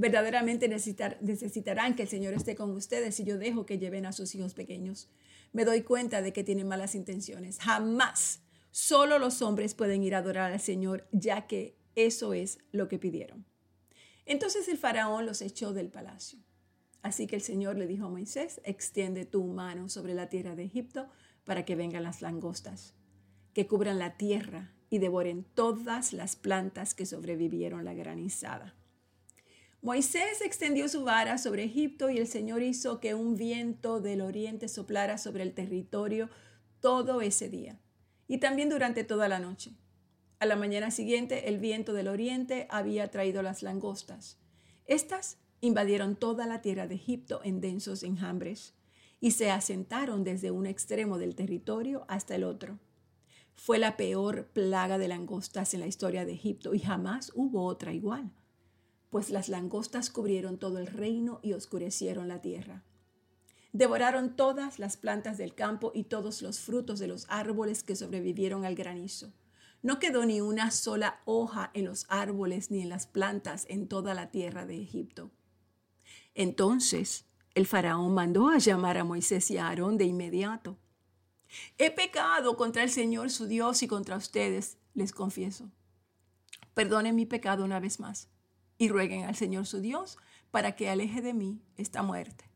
Verdaderamente 0.00 0.68
necesitarán 0.68 1.96
que 1.96 2.02
el 2.02 2.08
Señor 2.08 2.32
esté 2.32 2.54
con 2.54 2.70
ustedes 2.70 3.16
si 3.16 3.24
yo 3.24 3.36
dejo 3.36 3.66
que 3.66 3.78
lleven 3.78 4.06
a 4.06 4.12
sus 4.12 4.32
hijos 4.36 4.54
pequeños. 4.54 5.10
Me 5.52 5.64
doy 5.64 5.82
cuenta 5.82 6.22
de 6.22 6.32
que 6.32 6.44
tienen 6.44 6.68
malas 6.68 6.94
intenciones. 6.94 7.58
Jamás. 7.58 8.40
Solo 8.80 9.18
los 9.18 9.42
hombres 9.42 9.74
pueden 9.74 10.04
ir 10.04 10.14
a 10.14 10.18
adorar 10.18 10.52
al 10.52 10.60
Señor, 10.60 11.08
ya 11.10 11.48
que 11.48 11.76
eso 11.96 12.32
es 12.32 12.58
lo 12.70 12.86
que 12.86 13.00
pidieron. 13.00 13.44
Entonces 14.24 14.68
el 14.68 14.78
faraón 14.78 15.26
los 15.26 15.42
echó 15.42 15.72
del 15.72 15.88
palacio. 15.88 16.38
Así 17.02 17.26
que 17.26 17.34
el 17.34 17.42
Señor 17.42 17.76
le 17.76 17.88
dijo 17.88 18.06
a 18.06 18.08
Moisés, 18.08 18.60
extiende 18.62 19.24
tu 19.24 19.42
mano 19.42 19.88
sobre 19.88 20.14
la 20.14 20.28
tierra 20.28 20.54
de 20.54 20.62
Egipto 20.62 21.08
para 21.44 21.64
que 21.64 21.74
vengan 21.74 22.04
las 22.04 22.22
langostas, 22.22 22.94
que 23.52 23.66
cubran 23.66 23.98
la 23.98 24.16
tierra 24.16 24.72
y 24.90 24.98
devoren 24.98 25.42
todas 25.42 26.12
las 26.12 26.36
plantas 26.36 26.94
que 26.94 27.04
sobrevivieron 27.04 27.84
la 27.84 27.94
granizada. 27.94 28.76
Moisés 29.82 30.40
extendió 30.40 30.88
su 30.88 31.02
vara 31.02 31.38
sobre 31.38 31.64
Egipto 31.64 32.10
y 32.10 32.18
el 32.18 32.28
Señor 32.28 32.62
hizo 32.62 33.00
que 33.00 33.14
un 33.14 33.36
viento 33.36 34.00
del 34.00 34.20
oriente 34.20 34.68
soplara 34.68 35.18
sobre 35.18 35.42
el 35.42 35.52
territorio 35.52 36.30
todo 36.80 37.22
ese 37.22 37.48
día 37.48 37.80
y 38.28 38.38
también 38.38 38.68
durante 38.68 39.02
toda 39.02 39.26
la 39.26 39.40
noche. 39.40 39.72
A 40.38 40.46
la 40.46 40.54
mañana 40.54 40.92
siguiente 40.92 41.48
el 41.48 41.58
viento 41.58 41.92
del 41.92 42.06
oriente 42.06 42.68
había 42.70 43.10
traído 43.10 43.42
las 43.42 43.64
langostas. 43.64 44.38
Estas 44.86 45.38
invadieron 45.60 46.14
toda 46.14 46.46
la 46.46 46.62
tierra 46.62 46.86
de 46.86 46.94
Egipto 46.94 47.40
en 47.42 47.60
densos 47.60 48.04
enjambres 48.04 48.74
y 49.18 49.32
se 49.32 49.50
asentaron 49.50 50.22
desde 50.22 50.52
un 50.52 50.66
extremo 50.66 51.18
del 51.18 51.34
territorio 51.34 52.04
hasta 52.06 52.36
el 52.36 52.44
otro. 52.44 52.78
Fue 53.56 53.80
la 53.80 53.96
peor 53.96 54.46
plaga 54.52 54.98
de 54.98 55.08
langostas 55.08 55.74
en 55.74 55.80
la 55.80 55.88
historia 55.88 56.24
de 56.24 56.34
Egipto 56.34 56.74
y 56.74 56.78
jamás 56.78 57.32
hubo 57.34 57.64
otra 57.64 57.92
igual 57.92 58.30
pues 59.10 59.30
las 59.30 59.48
langostas 59.48 60.10
cubrieron 60.10 60.58
todo 60.58 60.78
el 60.78 60.86
reino 60.86 61.40
y 61.42 61.52
oscurecieron 61.52 62.28
la 62.28 62.40
tierra. 62.40 62.84
Devoraron 63.72 64.34
todas 64.34 64.78
las 64.78 64.96
plantas 64.96 65.38
del 65.38 65.54
campo 65.54 65.92
y 65.94 66.04
todos 66.04 66.42
los 66.42 66.60
frutos 66.60 66.98
de 66.98 67.08
los 67.08 67.26
árboles 67.28 67.82
que 67.82 67.96
sobrevivieron 67.96 68.64
al 68.64 68.74
granizo. 68.74 69.32
No 69.82 69.98
quedó 69.98 70.24
ni 70.24 70.40
una 70.40 70.70
sola 70.70 71.20
hoja 71.24 71.70
en 71.74 71.84
los 71.84 72.06
árboles 72.08 72.70
ni 72.70 72.82
en 72.82 72.88
las 72.88 73.06
plantas 73.06 73.66
en 73.68 73.86
toda 73.86 74.14
la 74.14 74.30
tierra 74.30 74.66
de 74.66 74.80
Egipto. 74.80 75.30
Entonces 76.34 77.26
el 77.54 77.66
faraón 77.66 78.14
mandó 78.14 78.48
a 78.48 78.58
llamar 78.58 78.98
a 78.98 79.04
Moisés 79.04 79.50
y 79.50 79.58
a 79.58 79.68
Aarón 79.68 79.98
de 79.98 80.04
inmediato. 80.04 80.78
He 81.76 81.90
pecado 81.90 82.56
contra 82.56 82.82
el 82.82 82.90
Señor 82.90 83.30
su 83.30 83.46
Dios 83.46 83.82
y 83.82 83.88
contra 83.88 84.16
ustedes, 84.16 84.78
les 84.94 85.12
confieso. 85.12 85.70
Perdonen 86.74 87.16
mi 87.16 87.26
pecado 87.26 87.64
una 87.64 87.80
vez 87.80 88.00
más 88.00 88.28
y 88.78 88.88
rueguen 88.88 89.24
al 89.24 89.34
Señor 89.34 89.66
su 89.66 89.80
Dios 89.80 90.18
para 90.50 90.76
que 90.76 90.88
aleje 90.88 91.20
de 91.20 91.34
mí 91.34 91.60
esta 91.76 92.02
muerte. 92.02 92.47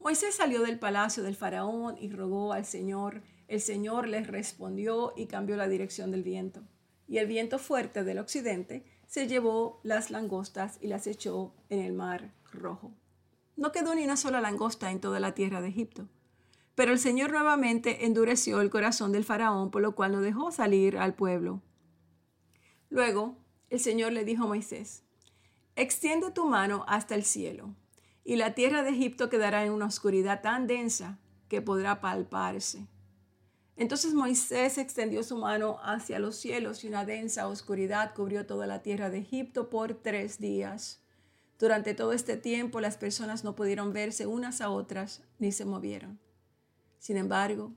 Moisés 0.00 0.34
salió 0.34 0.62
del 0.62 0.78
palacio 0.78 1.22
del 1.22 1.36
faraón 1.36 1.96
y 1.98 2.10
rogó 2.10 2.54
al 2.54 2.64
Señor. 2.64 3.22
El 3.48 3.60
Señor 3.60 4.08
les 4.08 4.26
respondió 4.26 5.12
y 5.14 5.26
cambió 5.26 5.56
la 5.56 5.68
dirección 5.68 6.10
del 6.10 6.22
viento. 6.22 6.62
Y 7.06 7.18
el 7.18 7.26
viento 7.26 7.58
fuerte 7.58 8.02
del 8.02 8.18
occidente 8.18 8.84
se 9.06 9.28
llevó 9.28 9.80
las 9.82 10.10
langostas 10.10 10.78
y 10.80 10.86
las 10.86 11.06
echó 11.06 11.52
en 11.68 11.80
el 11.80 11.92
mar 11.92 12.32
rojo. 12.50 12.92
No 13.56 13.72
quedó 13.72 13.94
ni 13.94 14.04
una 14.04 14.16
sola 14.16 14.40
langosta 14.40 14.90
en 14.90 15.00
toda 15.00 15.20
la 15.20 15.34
tierra 15.34 15.60
de 15.60 15.68
Egipto. 15.68 16.08
Pero 16.74 16.92
el 16.92 16.98
Señor 16.98 17.30
nuevamente 17.30 18.06
endureció 18.06 18.62
el 18.62 18.70
corazón 18.70 19.12
del 19.12 19.24
faraón, 19.24 19.70
por 19.70 19.82
lo 19.82 19.94
cual 19.94 20.12
no 20.12 20.22
dejó 20.22 20.50
salir 20.50 20.96
al 20.96 21.14
pueblo. 21.14 21.60
Luego 22.88 23.36
el 23.68 23.80
Señor 23.80 24.12
le 24.12 24.24
dijo 24.24 24.44
a 24.44 24.48
Moisés, 24.48 25.04
extiende 25.76 26.30
tu 26.30 26.46
mano 26.46 26.86
hasta 26.88 27.14
el 27.14 27.24
cielo, 27.24 27.74
y 28.24 28.36
la 28.36 28.54
tierra 28.54 28.82
de 28.82 28.90
Egipto 28.90 29.28
quedará 29.30 29.64
en 29.64 29.72
una 29.72 29.86
oscuridad 29.86 30.42
tan 30.42 30.66
densa 30.66 31.18
que 31.48 31.62
podrá 31.62 32.00
palparse. 32.00 32.86
Entonces 33.76 34.12
Moisés 34.12 34.76
extendió 34.76 35.22
su 35.22 35.38
mano 35.38 35.78
hacia 35.82 36.18
los 36.18 36.36
cielos 36.36 36.84
y 36.84 36.88
una 36.88 37.04
densa 37.06 37.48
oscuridad 37.48 38.14
cubrió 38.14 38.46
toda 38.46 38.66
la 38.66 38.82
tierra 38.82 39.08
de 39.08 39.18
Egipto 39.18 39.70
por 39.70 39.94
tres 39.94 40.38
días. 40.38 41.02
Durante 41.58 41.94
todo 41.94 42.12
este 42.12 42.36
tiempo 42.36 42.80
las 42.80 42.98
personas 42.98 43.42
no 43.42 43.54
pudieron 43.54 43.92
verse 43.92 44.26
unas 44.26 44.60
a 44.60 44.70
otras 44.70 45.22
ni 45.38 45.50
se 45.50 45.64
movieron. 45.64 46.20
Sin 46.98 47.16
embargo, 47.16 47.72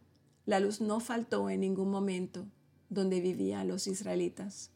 la 0.46 0.60
luz 0.60 0.82
no 0.82 1.00
faltó 1.00 1.50
en 1.50 1.62
ningún 1.62 1.90
momento 1.90 2.46
donde 2.90 3.22
vivían 3.22 3.70
los 3.70 3.88
israelitas. 3.88 4.72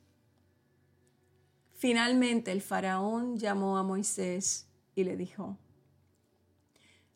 Finalmente 1.74 2.52
el 2.52 2.62
faraón 2.62 3.38
llamó 3.38 3.78
a 3.78 3.84
Moisés 3.84 4.67
y 4.98 5.04
le 5.04 5.16
dijo, 5.16 5.58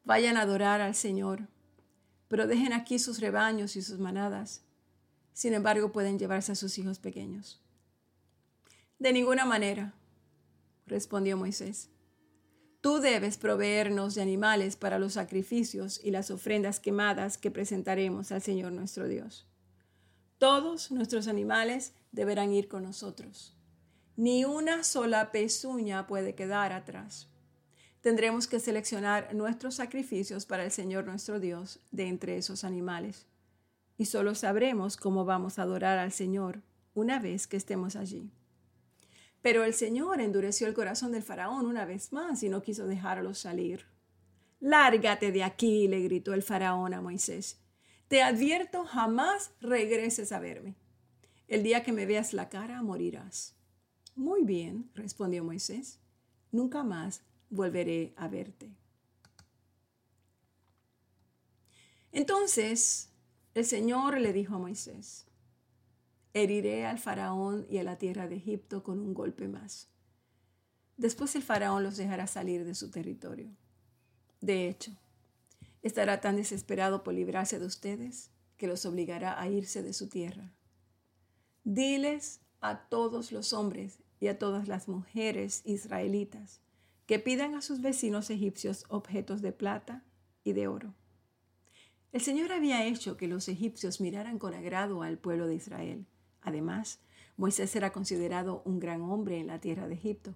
vayan 0.04 0.38
a 0.38 0.42
adorar 0.42 0.82
al 0.82 0.94
Señor, 0.94 1.48
pero 2.28 2.46
dejen 2.46 2.74
aquí 2.74 3.00
sus 3.00 3.20
rebaños 3.20 3.76
y 3.76 3.82
sus 3.82 3.98
manadas. 3.98 4.64
Sin 5.34 5.56
embargo, 5.56 5.92
pueden 5.92 6.20
llevarse 6.20 6.52
a 6.52 6.56
sus 6.56 6.78
hijos 6.78 7.00
pequeños. 7.00 7.60
De 9.00 9.12
ninguna 9.12 9.46
manera, 9.46 9.96
respondió 10.86 11.38
Moisés. 11.38 11.90
Tú 12.82 13.00
debes 13.00 13.38
proveernos 13.38 14.14
de 14.14 14.22
animales 14.22 14.76
para 14.76 15.00
los 15.00 15.14
sacrificios 15.14 16.00
y 16.04 16.12
las 16.12 16.30
ofrendas 16.30 16.80
quemadas 16.80 17.40
que 17.40 17.50
presentaremos 17.50 18.32
al 18.32 18.44
Señor 18.44 18.74
nuestro 18.74 19.08
Dios. 19.08 19.48
Todos 20.38 20.92
nuestros 20.92 21.28
animales 21.28 21.94
deberán 22.12 22.54
ir 22.54 22.68
con 22.68 22.84
nosotros 22.84 23.58
ni 24.22 24.46
una 24.46 24.84
sola 24.84 25.32
pezuña 25.32 26.06
puede 26.06 26.36
quedar 26.36 26.74
atrás. 26.74 27.28
Tendremos 28.02 28.48
que 28.48 28.60
seleccionar 28.60 29.34
nuestros 29.36 29.76
sacrificios 29.76 30.48
para 30.48 30.66
el 30.66 30.72
Señor 30.72 31.06
nuestro 31.06 31.40
Dios 31.40 31.80
de 31.92 32.08
entre 32.08 32.36
esos 32.36 32.64
animales. 32.64 33.28
Y 33.96 34.06
solo 34.06 34.34
sabremos 34.34 34.98
cómo 34.98 35.24
vamos 35.24 35.60
a 35.60 35.62
adorar 35.62 36.00
al 36.00 36.12
Señor 36.12 36.64
una 36.96 37.20
vez 37.20 37.46
que 37.46 37.58
estemos 37.58 37.96
allí. 37.96 38.32
Pero 39.44 39.64
el 39.64 39.76
Señor 39.76 40.20
endureció 40.20 40.68
el 40.68 40.74
corazón 40.74 41.12
del 41.12 41.22
faraón 41.22 41.68
una 41.68 41.86
vez 41.86 42.12
más 42.12 42.42
y 42.42 42.50
no 42.50 42.64
quiso 42.64 42.88
dejarlo 42.88 43.36
salir. 43.36 43.86
Lárgate 44.60 45.32
de 45.32 45.44
aquí, 45.44 45.88
le 45.88 46.02
gritó 46.02 46.34
el 46.34 46.42
faraón 46.42 46.96
a 46.96 47.02
Moisés. 47.02 47.60
Te 48.08 48.24
advierto, 48.24 48.84
jamás 48.84 49.52
regreses 49.62 50.32
a 50.32 50.40
verme. 50.40 50.76
El 51.48 51.62
día 51.62 51.84
que 51.84 51.92
me 51.92 52.08
veas 52.08 52.34
la 52.34 52.50
cara, 52.50 52.82
morirás. 52.82 53.56
Muy 54.16 54.44
bien, 54.44 54.90
respondió 54.96 55.44
Moisés, 55.44 56.00
nunca 56.52 56.84
más 56.84 57.24
volveré 57.52 58.14
a 58.16 58.28
verte. 58.28 58.72
Entonces 62.12 63.10
el 63.54 63.66
Señor 63.66 64.20
le 64.20 64.34
dijo 64.34 64.56
a 64.56 64.60
Moisés, 64.60 65.28
heriré 66.34 66.86
al 66.86 66.98
faraón 66.98 67.68
y 67.70 67.78
a 67.78 67.84
la 67.84 67.98
tierra 67.98 68.28
de 68.28 68.38
Egipto 68.38 68.82
con 68.82 69.00
un 69.00 69.14
golpe 69.14 69.48
más. 69.48 69.90
Después 70.98 71.36
el 71.36 71.44
faraón 71.44 71.84
los 71.84 71.98
dejará 71.98 72.28
salir 72.28 72.66
de 72.66 72.76
su 72.76 72.90
territorio. 72.90 73.50
De 74.40 74.70
hecho, 74.70 74.92
estará 75.82 76.22
tan 76.22 76.38
desesperado 76.38 77.04
por 77.04 77.14
librarse 77.14 77.60
de 77.60 77.66
ustedes 77.66 78.32
que 78.58 78.68
los 78.68 78.86
obligará 78.86 79.40
a 79.40 79.48
irse 79.50 79.84
de 79.84 79.94
su 79.94 80.08
tierra. 80.08 80.54
Diles 81.64 82.40
a 82.62 82.88
todos 82.88 83.32
los 83.32 83.52
hombres 83.52 84.00
y 84.20 84.28
a 84.28 84.40
todas 84.40 84.68
las 84.68 84.88
mujeres 84.88 85.62
israelitas 85.66 86.62
que 87.12 87.20
pidan 87.20 87.56
a 87.56 87.62
sus 87.62 87.82
vecinos 87.82 88.30
egipcios 88.30 88.86
objetos 88.88 89.42
de 89.42 89.52
plata 89.52 90.02
y 90.46 90.54
de 90.54 90.70
oro. 90.70 90.94
El 92.14 92.22
Señor 92.22 92.54
había 92.54 92.86
hecho 92.86 93.18
que 93.18 93.28
los 93.28 93.50
egipcios 93.50 94.00
miraran 94.00 94.40
con 94.40 94.54
agrado 94.54 95.04
al 95.04 95.18
pueblo 95.18 95.46
de 95.46 95.56
Israel. 95.56 96.06
Además, 96.40 97.02
Moisés 97.36 97.76
era 97.76 97.92
considerado 97.92 98.62
un 98.64 98.80
gran 98.80 99.02
hombre 99.02 99.40
en 99.40 99.48
la 99.48 99.60
tierra 99.60 99.90
de 99.90 99.96
Egipto, 99.96 100.36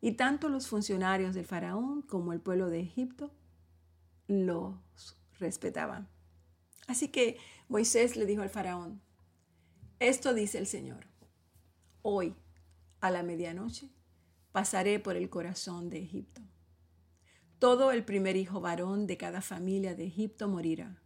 y 0.00 0.12
tanto 0.12 0.48
los 0.48 0.66
funcionarios 0.68 1.34
del 1.34 1.44
faraón 1.44 2.00
como 2.00 2.32
el 2.32 2.40
pueblo 2.40 2.70
de 2.70 2.80
Egipto 2.80 3.30
los 4.28 5.18
respetaban. 5.38 6.08
Así 6.86 7.08
que 7.08 7.36
Moisés 7.68 8.16
le 8.16 8.24
dijo 8.24 8.40
al 8.40 8.48
faraón, 8.48 9.02
esto 10.00 10.32
dice 10.32 10.56
el 10.56 10.66
Señor, 10.66 11.06
hoy 12.00 12.34
a 13.02 13.10
la 13.10 13.22
medianoche 13.22 13.90
pasaré 14.52 14.98
por 14.98 15.16
el 15.16 15.30
corazón 15.30 15.90
de 15.90 15.98
Egipto. 15.98 16.42
Todo 17.58 17.90
el 17.90 18.04
primer 18.04 18.36
hijo 18.36 18.60
varón 18.60 19.06
de 19.06 19.16
cada 19.16 19.40
familia 19.40 19.94
de 19.94 20.06
Egipto 20.06 20.48
morirá, 20.48 21.02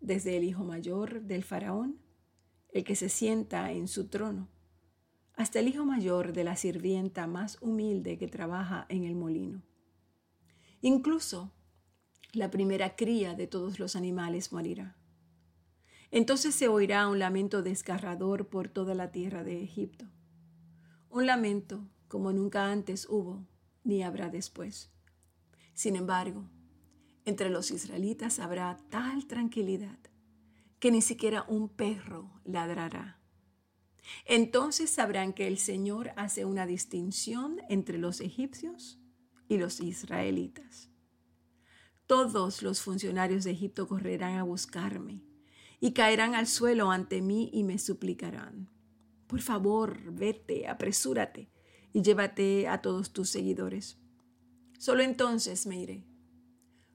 desde 0.00 0.36
el 0.36 0.44
hijo 0.44 0.64
mayor 0.64 1.22
del 1.22 1.42
faraón, 1.42 2.00
el 2.72 2.84
que 2.84 2.96
se 2.96 3.08
sienta 3.08 3.72
en 3.72 3.88
su 3.88 4.08
trono, 4.08 4.48
hasta 5.34 5.58
el 5.60 5.68
hijo 5.68 5.84
mayor 5.84 6.32
de 6.32 6.44
la 6.44 6.56
sirvienta 6.56 7.26
más 7.26 7.58
humilde 7.60 8.18
que 8.18 8.28
trabaja 8.28 8.86
en 8.88 9.04
el 9.04 9.14
molino. 9.14 9.62
Incluso 10.80 11.52
la 12.32 12.50
primera 12.50 12.96
cría 12.96 13.34
de 13.34 13.46
todos 13.46 13.78
los 13.78 13.96
animales 13.96 14.52
morirá. 14.52 14.96
Entonces 16.10 16.54
se 16.54 16.68
oirá 16.68 17.08
un 17.08 17.18
lamento 17.18 17.62
desgarrador 17.62 18.48
por 18.48 18.68
toda 18.68 18.94
la 18.94 19.10
tierra 19.10 19.42
de 19.44 19.62
Egipto 19.62 20.06
un 21.12 21.26
lamento 21.26 21.86
como 22.12 22.30
nunca 22.30 22.70
antes 22.70 23.06
hubo 23.08 23.48
ni 23.84 24.02
habrá 24.02 24.28
después. 24.28 24.90
Sin 25.72 25.96
embargo, 25.96 26.44
entre 27.24 27.48
los 27.48 27.70
israelitas 27.70 28.38
habrá 28.38 28.76
tal 28.90 29.26
tranquilidad 29.26 29.98
que 30.78 30.90
ni 30.90 31.00
siquiera 31.00 31.46
un 31.48 31.70
perro 31.70 32.30
ladrará. 32.44 33.18
Entonces 34.26 34.90
sabrán 34.90 35.32
que 35.32 35.46
el 35.46 35.56
Señor 35.56 36.10
hace 36.16 36.44
una 36.44 36.66
distinción 36.66 37.62
entre 37.70 37.96
los 37.96 38.20
egipcios 38.20 39.00
y 39.48 39.56
los 39.56 39.80
israelitas. 39.80 40.90
Todos 42.06 42.60
los 42.60 42.82
funcionarios 42.82 43.44
de 43.44 43.52
Egipto 43.52 43.88
correrán 43.88 44.36
a 44.36 44.42
buscarme 44.42 45.22
y 45.80 45.94
caerán 45.94 46.34
al 46.34 46.46
suelo 46.46 46.90
ante 46.90 47.22
mí 47.22 47.48
y 47.54 47.64
me 47.64 47.78
suplicarán. 47.78 48.68
Por 49.26 49.40
favor, 49.40 50.12
vete, 50.12 50.68
apresúrate 50.68 51.48
y 51.92 52.02
llévate 52.02 52.68
a 52.68 52.82
todos 52.82 53.12
tus 53.12 53.30
seguidores. 53.30 53.98
Solo 54.78 55.02
entonces 55.02 55.66
me 55.66 55.80
iré. 55.80 56.04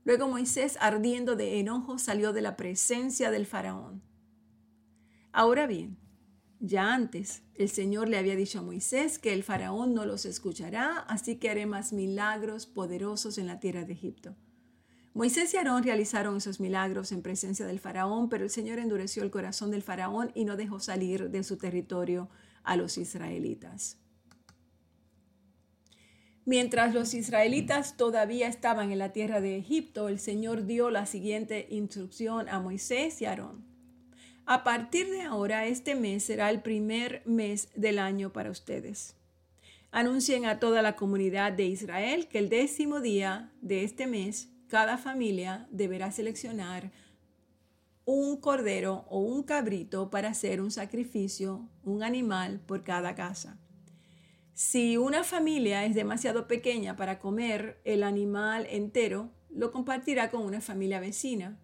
Luego 0.03 0.27
Moisés, 0.27 0.77
ardiendo 0.79 1.35
de 1.35 1.59
enojo, 1.59 1.99
salió 1.99 2.33
de 2.33 2.41
la 2.41 2.55
presencia 2.55 3.29
del 3.31 3.45
faraón. 3.45 4.01
Ahora 5.31 5.67
bien, 5.67 5.97
ya 6.59 6.93
antes 6.93 7.43
el 7.55 7.69
Señor 7.69 8.09
le 8.09 8.17
había 8.17 8.35
dicho 8.35 8.59
a 8.59 8.63
Moisés 8.63 9.19
que 9.19 9.33
el 9.33 9.43
faraón 9.43 9.93
no 9.93 10.05
los 10.05 10.25
escuchará, 10.25 10.99
así 11.07 11.35
que 11.35 11.49
haré 11.49 11.65
más 11.65 11.93
milagros 11.93 12.65
poderosos 12.65 13.37
en 13.37 13.47
la 13.47 13.59
tierra 13.59 13.83
de 13.83 13.93
Egipto. 13.93 14.35
Moisés 15.13 15.53
y 15.53 15.57
Aarón 15.57 15.83
realizaron 15.83 16.37
esos 16.37 16.59
milagros 16.59 17.11
en 17.11 17.21
presencia 17.21 17.65
del 17.65 17.79
faraón, 17.79 18.29
pero 18.29 18.43
el 18.43 18.49
Señor 18.49 18.79
endureció 18.79 19.23
el 19.23 19.31
corazón 19.31 19.71
del 19.71 19.81
faraón 19.81 20.31
y 20.35 20.45
no 20.45 20.55
dejó 20.55 20.79
salir 20.79 21.29
de 21.29 21.43
su 21.43 21.57
territorio 21.57 22.29
a 22.63 22.75
los 22.75 22.97
israelitas. 22.97 23.97
Mientras 26.47 26.93
los 26.93 27.13
israelitas 27.13 27.97
todavía 27.97 28.47
estaban 28.47 28.93
en 28.93 28.99
la 28.99 29.11
tierra 29.11 29.41
de 29.41 29.57
Egipto, 29.57 30.07
el 30.07 30.17
Señor 30.17 30.65
dio 30.65 30.89
la 30.89 31.05
siguiente 31.05 31.67
instrucción 31.71 32.47
a 32.47 32.61
Moisés 32.61 33.21
y 33.21 33.25
Aarón. 33.25 33.65
A 34.45 34.63
partir 34.63 35.09
de 35.09 35.23
ahora, 35.23 35.65
este 35.65 35.93
mes 35.93 36.23
será 36.23 36.49
el 36.49 36.61
primer 36.61 37.21
mes 37.25 37.67
del 37.75 37.99
año 37.99 38.31
para 38.31 38.49
ustedes. 38.49 39.17
Anuncien 39.91 40.45
a 40.45 40.57
toda 40.57 40.81
la 40.81 40.95
comunidad 40.95 41.51
de 41.51 41.65
Israel 41.65 42.29
que 42.29 42.39
el 42.39 42.47
décimo 42.47 43.01
día 43.01 43.51
de 43.59 43.83
este 43.83 44.07
mes, 44.07 44.47
cada 44.69 44.97
familia 44.97 45.67
deberá 45.69 46.13
seleccionar 46.13 46.93
un 48.05 48.37
cordero 48.37 49.03
o 49.09 49.19
un 49.19 49.43
cabrito 49.43 50.09
para 50.09 50.29
hacer 50.29 50.61
un 50.61 50.71
sacrificio, 50.71 51.67
un 51.83 52.03
animal 52.03 52.61
por 52.65 52.85
cada 52.85 53.15
casa. 53.15 53.59
Si 54.57 54.97
una 54.97 55.23
familia 55.23 55.85
es 55.85 55.93
demasiado 55.93 56.47
pequeña 56.47 56.95
para 56.95 57.19
comer 57.19 57.79
el 57.83 58.01
animal 58.01 58.65
entero, 58.71 59.29
lo 59.51 59.71
compartirá 59.71 60.31
con 60.31 60.41
una 60.41 60.61
familia 60.61 60.99
vecina. 60.99 61.59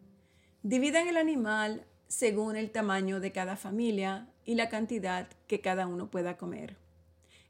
Dividan 0.61 1.07
el 1.07 1.17
animal 1.17 1.87
según 2.07 2.55
el 2.55 2.69
tamaño 2.69 3.19
de 3.19 3.31
cada 3.31 3.55
familia 3.55 4.29
y 4.45 4.53
la 4.53 4.69
cantidad 4.69 5.27
que 5.47 5.59
cada 5.59 5.87
uno 5.87 6.11
pueda 6.11 6.37
comer. 6.37 6.77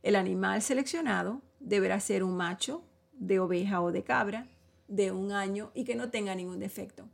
El 0.01 0.15
animal 0.15 0.61
seleccionado 0.61 1.41
deberá 1.59 1.99
ser 1.99 2.23
un 2.23 2.37
macho 2.37 2.85
de 3.11 3.41
oveja 3.41 3.81
o 3.81 3.91
de 3.91 4.05
cabra 4.05 4.47
de 4.87 5.11
un 5.11 5.33
año 5.33 5.71
y 5.73 5.83
que 5.83 5.95
no 5.95 6.09
tenga 6.09 6.35
ningún 6.35 6.61
defecto. 6.61 7.09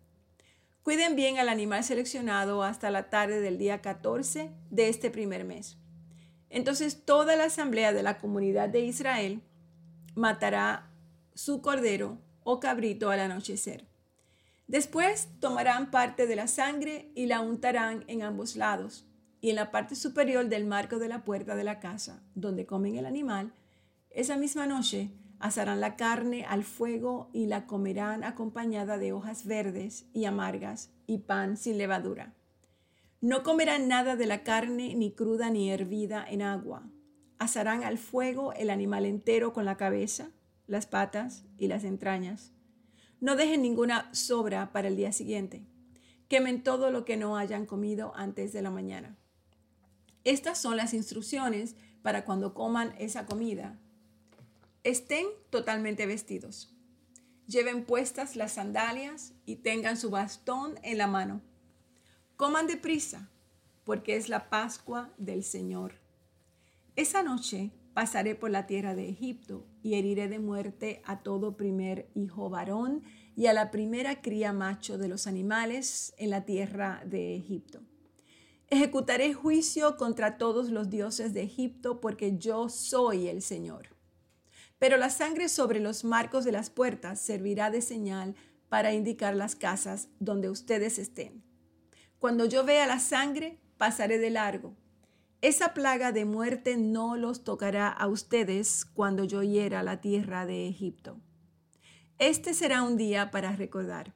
Cuiden 0.83 1.15
bien 1.15 1.39
al 1.39 1.49
animal 1.49 1.83
seleccionado 1.83 2.61
hasta 2.61 2.91
la 2.91 3.09
tarde 3.09 3.41
del 3.41 3.57
día 3.57 3.81
14 3.81 4.51
de 4.69 4.87
este 4.87 5.09
primer 5.09 5.45
mes. 5.45 5.78
Entonces 6.49 7.05
toda 7.05 7.35
la 7.35 7.45
asamblea 7.45 7.93
de 7.93 8.03
la 8.03 8.17
comunidad 8.17 8.69
de 8.69 8.81
Israel 8.81 9.41
matará 10.15 10.89
su 11.33 11.61
cordero 11.61 12.17
o 12.43 12.59
cabrito 12.59 13.09
al 13.11 13.19
anochecer. 13.19 13.87
Después 14.67 15.29
tomarán 15.39 15.89
parte 15.89 16.27
de 16.27 16.35
la 16.35 16.47
sangre 16.47 17.11
y 17.15 17.25
la 17.25 17.41
untarán 17.41 18.03
en 18.07 18.21
ambos 18.21 18.55
lados 18.55 19.05
y 19.41 19.49
en 19.49 19.55
la 19.55 19.71
parte 19.71 19.95
superior 19.95 20.47
del 20.47 20.65
marco 20.65 20.99
de 20.99 21.07
la 21.07 21.23
puerta 21.23 21.55
de 21.55 21.63
la 21.63 21.79
casa, 21.79 22.21
donde 22.35 22.65
comen 22.65 22.95
el 22.95 23.05
animal. 23.05 23.53
Esa 24.09 24.37
misma 24.37 24.67
noche 24.67 25.11
asarán 25.39 25.79
la 25.79 25.95
carne 25.95 26.45
al 26.45 26.63
fuego 26.63 27.29
y 27.33 27.47
la 27.47 27.65
comerán 27.65 28.23
acompañada 28.23 28.97
de 28.97 29.13
hojas 29.13 29.45
verdes 29.45 30.05
y 30.13 30.25
amargas 30.25 30.91
y 31.07 31.19
pan 31.19 31.57
sin 31.57 31.77
levadura. 31.77 32.33
No 33.21 33.43
comerán 33.43 33.87
nada 33.87 34.15
de 34.15 34.25
la 34.25 34.43
carne 34.43 34.95
ni 34.95 35.11
cruda 35.11 35.49
ni 35.49 35.69
hervida 35.71 36.25
en 36.27 36.41
agua. 36.41 36.89
Asarán 37.37 37.83
al 37.83 37.97
fuego 37.97 38.53
el 38.53 38.69
animal 38.69 39.05
entero 39.05 39.53
con 39.53 39.65
la 39.65 39.77
cabeza, 39.77 40.31
las 40.67 40.85
patas 40.85 41.45
y 41.57 41.67
las 41.67 41.83
entrañas 41.83 42.53
no 43.21 43.35
dejen 43.35 43.61
ninguna 43.61 44.13
sobra 44.13 44.71
para 44.71 44.87
el 44.87 44.95
día 44.95 45.11
siguiente. 45.11 45.65
Quemen 46.27 46.63
todo 46.63 46.91
lo 46.91 47.05
que 47.05 47.17
no 47.17 47.37
hayan 47.37 47.65
comido 47.65 48.13
antes 48.15 48.53
de 48.53 48.61
la 48.61 48.71
mañana. 48.71 49.17
Estas 50.23 50.57
son 50.57 50.77
las 50.77 50.93
instrucciones 50.93 51.75
para 52.01 52.23
cuando 52.23 52.53
coman 52.53 52.93
esa 52.97 53.25
comida. 53.25 53.77
Estén 54.83 55.25
totalmente 55.49 56.05
vestidos. 56.05 56.73
Lleven 57.45 57.83
puestas 57.83 58.35
las 58.35 58.53
sandalias 58.53 59.33
y 59.45 59.57
tengan 59.57 59.97
su 59.97 60.09
bastón 60.09 60.79
en 60.83 60.97
la 60.97 61.07
mano. 61.07 61.41
Coman 62.39 62.67
deprisa, 62.67 63.29
porque 63.83 64.15
es 64.15 64.29
la 64.29 64.49
Pascua 64.49 65.13
del 65.17 65.43
Señor. 65.43 65.95
Esa 66.95 67.21
noche 67.21 67.71
pasaré 67.93 68.33
por 68.33 68.49
la 68.49 68.65
tierra 68.65 68.95
de 68.95 69.09
Egipto 69.09 69.67
y 69.83 69.95
heriré 69.95 70.29
de 70.29 70.39
muerte 70.39 71.01
a 71.03 71.19
todo 71.19 71.57
primer 71.57 72.09
hijo 72.13 72.49
varón 72.49 73.03
y 73.35 73.47
a 73.47 73.53
la 73.53 73.71
primera 73.71 74.21
cría 74.21 74.53
macho 74.53 74.97
de 74.97 75.09
los 75.09 75.27
animales 75.27 76.13
en 76.17 76.29
la 76.29 76.45
tierra 76.45 77.03
de 77.05 77.35
Egipto. 77.35 77.81
Ejecutaré 78.69 79.33
juicio 79.33 79.97
contra 79.97 80.37
todos 80.37 80.69
los 80.69 80.89
dioses 80.89 81.33
de 81.33 81.41
Egipto 81.41 81.99
porque 81.99 82.37
yo 82.37 82.69
soy 82.69 83.27
el 83.27 83.41
Señor. 83.41 83.89
Pero 84.77 84.95
la 84.95 85.09
sangre 85.09 85.49
sobre 85.49 85.81
los 85.81 86.05
marcos 86.05 86.45
de 86.45 86.53
las 86.53 86.69
puertas 86.69 87.19
servirá 87.19 87.69
de 87.69 87.81
señal 87.81 88.33
para 88.69 88.93
indicar 88.93 89.35
las 89.35 89.57
casas 89.57 90.07
donde 90.21 90.49
ustedes 90.49 90.99
estén. 90.99 91.48
Cuando 92.19 92.45
yo 92.45 92.63
vea 92.63 92.85
la 92.85 92.99
sangre, 92.99 93.59
pasaré 93.77 94.19
de 94.19 94.29
largo 94.29 94.75
esa 95.41 95.73
plaga 95.73 96.11
de 96.11 96.25
muerte 96.25 96.75
no 96.75 97.15
los 97.15 97.45
tocará 97.45 97.87
a 97.87 98.07
ustedes 98.07 98.83
cuando 98.83 99.23
yo 99.23 99.41
hiera 99.41 99.83
la 99.83 100.01
tierra 100.01 100.45
de 100.45 100.67
Egipto. 100.67 101.17
Este 102.17 102.53
será 102.53 102.83
un 102.83 102.97
día 102.97 103.31
para 103.31 103.55
recordar. 103.55 104.13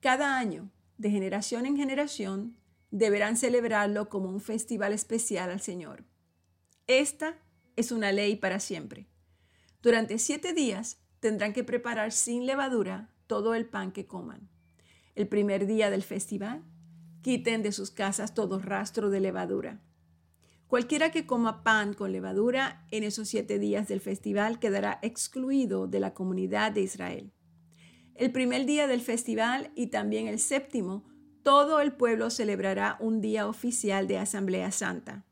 Cada 0.00 0.38
año, 0.38 0.70
de 0.98 1.10
generación 1.10 1.64
en 1.64 1.78
generación, 1.78 2.58
deberán 2.90 3.38
celebrarlo 3.38 4.10
como 4.10 4.28
un 4.28 4.40
festival 4.42 4.92
especial 4.92 5.50
al 5.50 5.62
Señor. 5.62 6.04
Esta 6.86 7.38
es 7.76 7.90
una 7.90 8.12
ley 8.12 8.36
para 8.36 8.60
siempre. 8.60 9.06
Durante 9.80 10.18
siete 10.18 10.52
días 10.52 10.98
tendrán 11.20 11.54
que 11.54 11.64
preparar 11.64 12.12
sin 12.12 12.44
levadura 12.44 13.08
todo 13.26 13.54
el 13.54 13.64
pan 13.64 13.92
que 13.92 14.06
coman. 14.06 14.50
El 15.14 15.26
primer 15.26 15.66
día 15.66 15.88
del 15.88 16.02
festival, 16.02 16.62
quiten 17.22 17.62
de 17.62 17.72
sus 17.72 17.90
casas 17.90 18.34
todo 18.34 18.58
rastro 18.58 19.10
de 19.10 19.20
levadura 19.20 19.80
Cualquiera 20.70 21.10
que 21.10 21.26
coma 21.26 21.64
pan 21.64 21.94
con 21.94 22.12
levadura 22.12 22.86
en 22.92 23.02
esos 23.02 23.26
siete 23.26 23.58
días 23.58 23.88
del 23.88 24.00
festival 24.00 24.60
quedará 24.60 25.00
excluido 25.02 25.88
de 25.88 25.98
la 25.98 26.14
comunidad 26.14 26.70
de 26.70 26.82
Israel. 26.82 27.32
El 28.14 28.30
primer 28.30 28.66
día 28.66 28.86
del 28.86 29.00
festival 29.00 29.72
y 29.74 29.88
también 29.88 30.28
el 30.28 30.38
séptimo, 30.38 31.02
todo 31.42 31.80
el 31.80 31.90
pueblo 31.94 32.30
celebrará 32.30 32.98
un 33.00 33.20
día 33.20 33.48
oficial 33.48 34.06
de 34.06 34.18
Asamblea 34.18 34.70
Santa. 34.70 35.26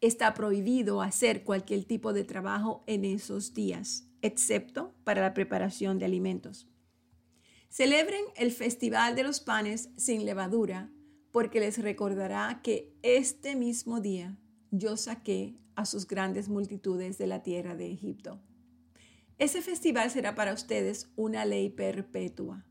Está 0.00 0.34
prohibido 0.34 1.00
hacer 1.00 1.44
cualquier 1.44 1.84
tipo 1.84 2.12
de 2.12 2.24
trabajo 2.24 2.82
en 2.88 3.04
esos 3.04 3.54
días, 3.54 4.08
excepto 4.20 4.96
para 5.04 5.20
la 5.20 5.32
preparación 5.32 6.00
de 6.00 6.06
alimentos. 6.06 6.68
Celebren 7.70 8.24
el 8.34 8.50
Festival 8.50 9.14
de 9.14 9.22
los 9.22 9.38
Panes 9.38 9.90
sin 9.96 10.24
levadura 10.24 10.90
porque 11.30 11.60
les 11.60 11.78
recordará 11.78 12.62
que 12.64 12.92
este 13.02 13.54
mismo 13.54 14.00
día 14.00 14.36
yo 14.72 14.96
saqué 14.96 15.54
a 15.76 15.84
sus 15.84 16.08
grandes 16.08 16.48
multitudes 16.48 17.16
de 17.16 17.28
la 17.28 17.44
tierra 17.44 17.76
de 17.76 17.92
Egipto. 17.92 18.40
Ese 19.38 19.62
festival 19.62 20.10
será 20.10 20.34
para 20.34 20.52
ustedes 20.52 21.12
una 21.14 21.44
ley 21.44 21.70
perpetua. 21.70 22.66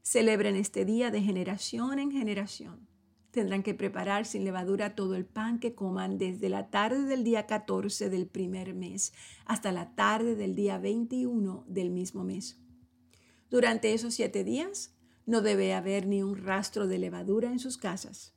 Celebren 0.00 0.56
este 0.56 0.86
día 0.86 1.10
de 1.10 1.20
generación 1.20 1.98
en 1.98 2.10
generación. 2.10 2.88
Tendrán 3.30 3.62
que 3.62 3.74
preparar 3.74 4.24
sin 4.24 4.44
levadura 4.44 4.94
todo 4.94 5.14
el 5.14 5.26
pan 5.26 5.60
que 5.60 5.74
coman 5.74 6.16
desde 6.16 6.48
la 6.48 6.70
tarde 6.70 7.02
del 7.02 7.22
día 7.22 7.46
14 7.46 8.08
del 8.08 8.26
primer 8.26 8.72
mes 8.72 9.12
hasta 9.44 9.72
la 9.72 9.94
tarde 9.94 10.36
del 10.36 10.54
día 10.54 10.78
21 10.78 11.66
del 11.68 11.90
mismo 11.90 12.24
mes. 12.24 12.58
Durante 13.50 13.94
esos 13.94 14.14
siete 14.14 14.44
días 14.44 14.94
no 15.24 15.40
debe 15.40 15.74
haber 15.74 16.06
ni 16.06 16.22
un 16.22 16.36
rastro 16.36 16.86
de 16.86 16.98
levadura 16.98 17.50
en 17.50 17.58
sus 17.58 17.78
casas. 17.78 18.34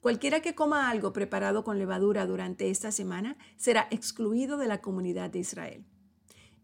Cualquiera 0.00 0.40
que 0.40 0.54
coma 0.54 0.90
algo 0.90 1.12
preparado 1.12 1.64
con 1.64 1.78
levadura 1.78 2.26
durante 2.26 2.70
esta 2.70 2.92
semana 2.92 3.36
será 3.56 3.88
excluido 3.90 4.58
de 4.58 4.68
la 4.68 4.80
comunidad 4.80 5.30
de 5.30 5.38
Israel. 5.38 5.86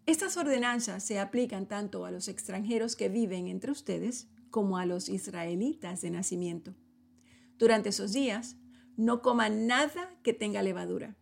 Estas 0.07 0.37
ordenanzas 0.37 1.05
se 1.05 1.19
aplican 1.19 1.67
tanto 1.67 2.05
a 2.05 2.11
los 2.11 2.29
extranjeros 2.29 2.97
que 2.97 3.09
viven 3.09 3.49
entre 3.49 3.71
ustedes 3.71 4.29
como 4.51 4.77
a 4.77 4.87
los 4.87 5.09
israelitas 5.09 6.01
de 6.01 6.11
nacimiento. 6.11 6.75
Durante 7.59 7.89
esos 7.91 8.13
días, 8.13 8.57
no 8.97 9.23
coman 9.23 9.67
nada 9.67 10.19
que 10.23 10.33
tenga 10.33 10.63
levadura. 10.63 11.17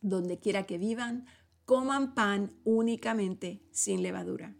Donde 0.00 0.38
quiera 0.38 0.66
que 0.66 0.78
vivan, 0.78 1.26
coman 1.64 2.14
pan 2.14 2.52
únicamente 2.64 3.62
sin 3.72 4.02
levadura. 4.02 4.56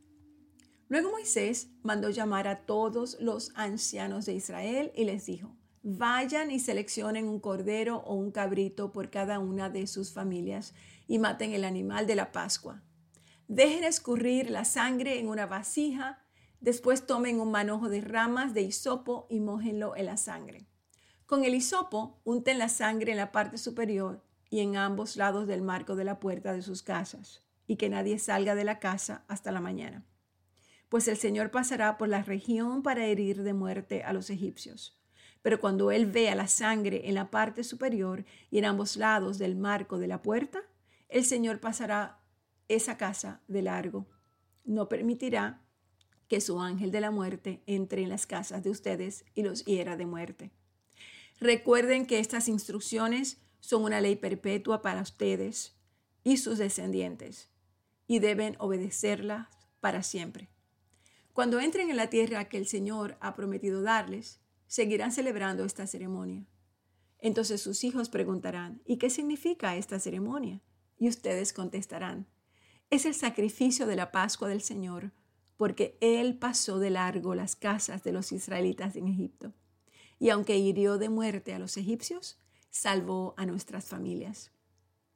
Luego 0.89 1.11
Moisés 1.11 1.69
mandó 1.83 2.09
llamar 2.09 2.49
a 2.49 2.65
todos 2.65 3.19
los 3.21 3.53
ancianos 3.55 4.25
de 4.25 4.33
Israel 4.33 4.91
y 4.95 5.05
les 5.05 5.27
dijo, 5.27 5.55
vayan 5.83 6.51
y 6.51 6.59
seleccionen 6.61 7.29
un 7.29 7.41
cordero 7.41 7.99
o 7.99 8.15
un 8.15 8.31
cabrito 8.31 8.91
por 8.91 9.11
cada 9.11 9.39
una 9.39 9.69
de 9.69 9.87
sus 9.87 10.13
familias 10.13 10.75
y 11.07 11.19
maten 11.19 11.53
el 11.53 11.65
animal 11.65 12.07
de 12.07 12.17
la 12.17 12.33
Pascua. 12.33 12.83
Dejen 13.49 13.85
escurrir 13.85 14.51
la 14.51 14.65
sangre 14.65 15.19
en 15.19 15.29
una 15.29 15.47
vasija, 15.47 16.25
después 16.61 17.07
tomen 17.07 17.39
un 17.39 17.51
manojo 17.51 17.91
de 17.91 18.01
ramas 18.01 18.55
de 18.55 18.63
hisopo 18.63 19.27
y 19.29 19.41
mójenlo 19.41 19.95
en 19.95 20.07
la 20.07 20.17
sangre. 20.17 20.67
Con 21.27 21.45
el 21.45 21.55
hisopo 21.55 22.21
unten 22.25 22.59
la 22.59 22.71
sangre 22.71 23.13
en 23.13 23.19
la 23.19 23.31
parte 23.31 23.59
superior 23.59 24.25
y 24.49 24.61
en 24.61 24.77
ambos 24.77 25.17
lados 25.17 25.47
del 25.47 25.61
marco 25.61 25.97
de 25.97 26.05
la 26.05 26.19
puerta 26.19 26.55
de 26.55 26.63
sus 26.63 26.83
casas, 26.83 27.43
y 27.67 27.77
que 27.77 27.91
nadie 27.91 28.19
salga 28.19 28.55
de 28.55 28.65
la 28.65 28.79
casa 28.79 29.25
hasta 29.29 29.53
la 29.53 29.61
mañana. 29.61 30.08
Pues 30.89 31.07
el 31.09 31.17
Señor 31.17 31.51
pasará 31.51 31.99
por 31.99 32.09
la 32.09 32.23
región 32.23 32.83
para 32.83 33.05
herir 33.05 33.43
de 33.43 33.53
muerte 33.53 34.03
a 34.03 34.13
los 34.13 34.31
egipcios. 34.31 34.99
Pero 35.43 35.61
cuando 35.61 35.91
él 35.91 36.07
vea 36.07 36.35
la 36.35 36.49
sangre 36.49 37.09
en 37.09 37.15
la 37.15 37.31
parte 37.31 37.63
superior 37.63 38.25
y 38.51 38.59
en 38.59 38.65
ambos 38.65 38.97
lados 38.97 39.39
del 39.39 39.57
marco 39.57 39.99
de 39.99 40.09
la 40.09 40.23
puerta, 40.23 40.61
el 41.09 41.25
Señor 41.25 41.61
pasará 41.61 42.21
esa 42.69 42.97
casa 42.97 43.43
de 43.49 43.63
largo. 43.63 44.07
No 44.65 44.89
permitirá 44.89 45.63
que 46.29 46.41
su 46.41 46.61
ángel 46.61 46.91
de 46.91 47.01
la 47.01 47.11
muerte 47.11 47.63
entre 47.67 48.03
en 48.03 48.11
las 48.11 48.27
casas 48.27 48.63
de 48.63 48.71
ustedes 48.71 49.25
y 49.35 49.43
los 49.43 49.65
hiera 49.65 49.97
de 49.97 50.07
muerte. 50.07 50.51
Recuerden 51.41 52.07
que 52.07 52.19
estas 52.19 52.49
instrucciones 52.49 53.39
son 53.61 53.85
una 53.85 54.01
ley 54.01 54.17
perpetua 54.17 54.83
para 54.83 55.03
ustedes 55.03 55.75
y 56.25 56.37
sus 56.37 56.59
descendientes 56.59 57.49
y 58.07 58.19
deben 58.19 58.57
obedecerlas 58.59 59.49
para 59.81 60.03
siempre. 60.03 60.49
Cuando 61.39 61.61
entren 61.61 61.89
en 61.89 61.97
la 61.97 62.11
tierra 62.11 62.49
que 62.49 62.57
el 62.57 62.67
Señor 62.67 63.17
ha 63.21 63.37
prometido 63.37 63.81
darles, 63.81 64.41
seguirán 64.67 65.13
celebrando 65.13 65.65
esta 65.65 65.87
ceremonia. 65.87 66.49
Entonces 67.21 67.63
sus 67.63 67.85
hijos 67.85 68.09
preguntarán, 68.09 68.83
¿y 68.85 68.97
qué 68.97 69.09
significa 69.09 69.77
esta 69.77 70.01
ceremonia? 70.01 70.61
Y 70.99 71.09
ustedes 71.09 71.53
contestarán, 71.53 72.27
es 72.91 73.07
el 73.07 73.15
sacrificio 73.15 73.87
de 73.87 73.95
la 73.95 74.11
Pascua 74.11 74.49
del 74.49 74.63
Señor, 74.63 75.13
porque 75.57 75.97
Él 76.01 76.37
pasó 76.37 76.81
de 76.81 76.91
largo 76.91 77.37
las 77.37 77.55
casas 77.55 78.03
de 78.03 78.11
los 78.11 78.33
israelitas 78.33 78.97
en 78.97 79.07
Egipto. 79.07 79.55
Y 80.19 80.31
aunque 80.31 80.59
hirió 80.59 80.99
de 80.99 81.09
muerte 81.09 81.55
a 81.55 81.61
los 81.61 81.77
egipcios, 81.77 82.41
salvó 82.71 83.35
a 83.37 83.47
nuestras 83.47 83.85
familias. 83.85 84.51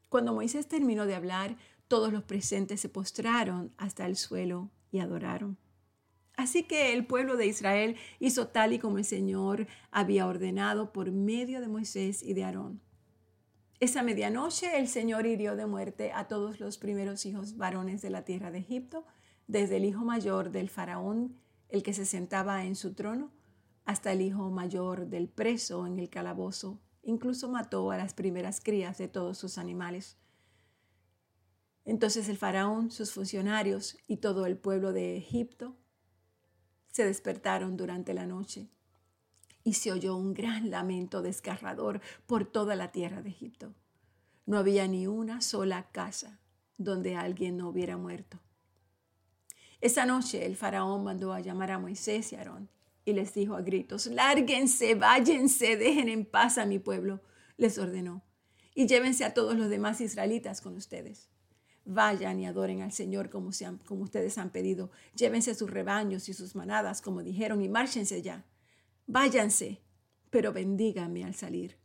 Cuando 0.09 0.33
Moisés 0.33 0.69
terminó 0.69 1.05
de 1.05 1.17
hablar, 1.17 1.57
todos 1.89 2.13
los 2.13 2.23
presentes 2.23 2.81
se 2.81 2.89
postraron 2.89 3.75
hasta 3.77 4.07
el 4.07 4.15
suelo 4.15 4.71
y 4.93 5.01
adoraron. 5.01 5.59
Así 6.37 6.65
que 6.65 6.93
el 6.93 7.07
pueblo 7.07 7.37
de 7.37 7.47
Israel 7.47 7.97
hizo 8.19 8.49
tal 8.49 8.73
y 8.73 8.79
como 8.79 8.99
el 8.99 9.05
Señor 9.05 9.67
había 9.91 10.27
ordenado 10.27 10.93
por 10.93 11.13
medio 11.13 11.61
de 11.61 11.69
Moisés 11.69 12.23
y 12.23 12.33
de 12.35 12.45
Aarón. 12.45 12.81
Esa 13.81 14.03
medianoche 14.03 14.79
el 14.79 14.89
Señor 14.89 15.27
hirió 15.27 15.57
de 15.57 15.67
muerte 15.67 16.13
a 16.13 16.29
todos 16.29 16.61
los 16.61 16.79
primeros 16.79 17.27
hijos 17.27 17.57
varones 17.57 18.01
de 18.01 18.11
la 18.11 18.25
tierra 18.25 18.51
de 18.51 18.59
Egipto, 18.59 19.05
desde 19.47 19.77
el 19.77 19.85
hijo 19.85 20.05
mayor 20.05 20.53
del 20.53 20.71
faraón, 20.71 21.37
el 21.69 21.83
que 21.83 21.93
se 21.93 22.07
sentaba 22.07 22.65
en 22.65 22.77
su 22.77 22.95
trono, 22.95 23.33
hasta 23.85 24.13
el 24.13 24.21
hijo 24.21 24.51
mayor 24.51 25.09
del 25.09 25.29
preso 25.29 25.87
en 25.87 25.99
el 25.99 26.09
calabozo. 26.09 26.81
Incluso 27.03 27.49
mató 27.49 27.91
a 27.91 27.97
las 27.97 28.15
primeras 28.15 28.61
crías 28.61 28.99
de 28.99 29.09
todos 29.09 29.37
sus 29.37 29.59
animales. 29.59 30.17
Entonces 31.85 32.29
el 32.29 32.39
faraón, 32.39 32.93
sus 32.93 33.13
funcionarios 33.13 33.99
y 34.07 34.19
todo 34.19 34.47
el 34.47 34.57
pueblo 34.57 34.93
de 34.93 35.17
Egipto 35.17 35.77
se 36.93 37.05
despertaron 37.05 37.77
durante 37.77 38.15
la 38.15 38.27
noche 38.27 38.69
y 39.65 39.75
se 39.75 39.91
oyó 39.91 40.15
un 40.15 40.35
gran 40.35 40.71
lamento 40.71 41.23
desgarrador 41.23 42.01
por 42.27 42.45
toda 42.45 42.77
la 42.77 42.93
tierra 42.93 43.23
de 43.23 43.31
Egipto. 43.31 43.75
No 44.47 44.59
había 44.59 44.87
ni 44.87 45.07
una 45.07 45.41
sola 45.41 45.91
casa 45.91 46.39
donde 46.79 47.17
alguien 47.17 47.57
no 47.57 47.69
hubiera 47.69 47.97
muerto. 47.97 48.39
Esa 49.81 50.07
noche 50.07 50.47
el 50.47 50.57
faraón 50.57 51.03
mandó 51.03 51.33
a 51.33 51.41
llamar 51.41 51.73
a 51.73 51.79
Moisés 51.79 52.33
y 52.33 52.37
Aarón 52.37 52.69
y 53.05 53.15
les 53.15 53.35
dijo 53.35 53.57
a 53.57 53.63
gritos, 53.63 54.07
lárguense, 54.07 54.95
váyanse, 54.95 55.77
dejen 55.77 56.09
en 56.09 56.25
paz 56.25 56.59
a 56.59 56.67
mi 56.67 56.79
pueblo, 56.79 57.21
les 57.57 57.79
ordenó, 57.79 58.23
y 58.75 58.87
llévense 58.87 59.25
a 59.25 59.35
todos 59.35 59.57
los 59.57 59.69
demás 59.69 60.01
israelitas 60.01 60.61
con 60.61 60.77
ustedes. 60.77 61.32
Vayan 61.85 62.39
y 62.39 62.47
adoren 62.47 62.81
al 62.83 62.93
Señor 62.93 63.29
como, 63.29 63.51
como 63.87 64.03
ustedes 64.03 64.39
han 64.39 64.51
pedido. 64.51 64.91
Llévense 65.15 65.55
sus 65.55 65.71
rebaños 65.71 66.29
y 66.29 66.35
sus 66.35 66.55
manadas 66.55 67.03
como 67.03 67.23
dijeron 67.23 67.61
y 67.63 67.69
márchense 67.69 68.23
ya. 68.23 68.45
Váyanse, 69.07 69.81
pero 70.31 70.53
bendígame 70.53 71.25
al 71.25 71.35
salir. 71.35 71.77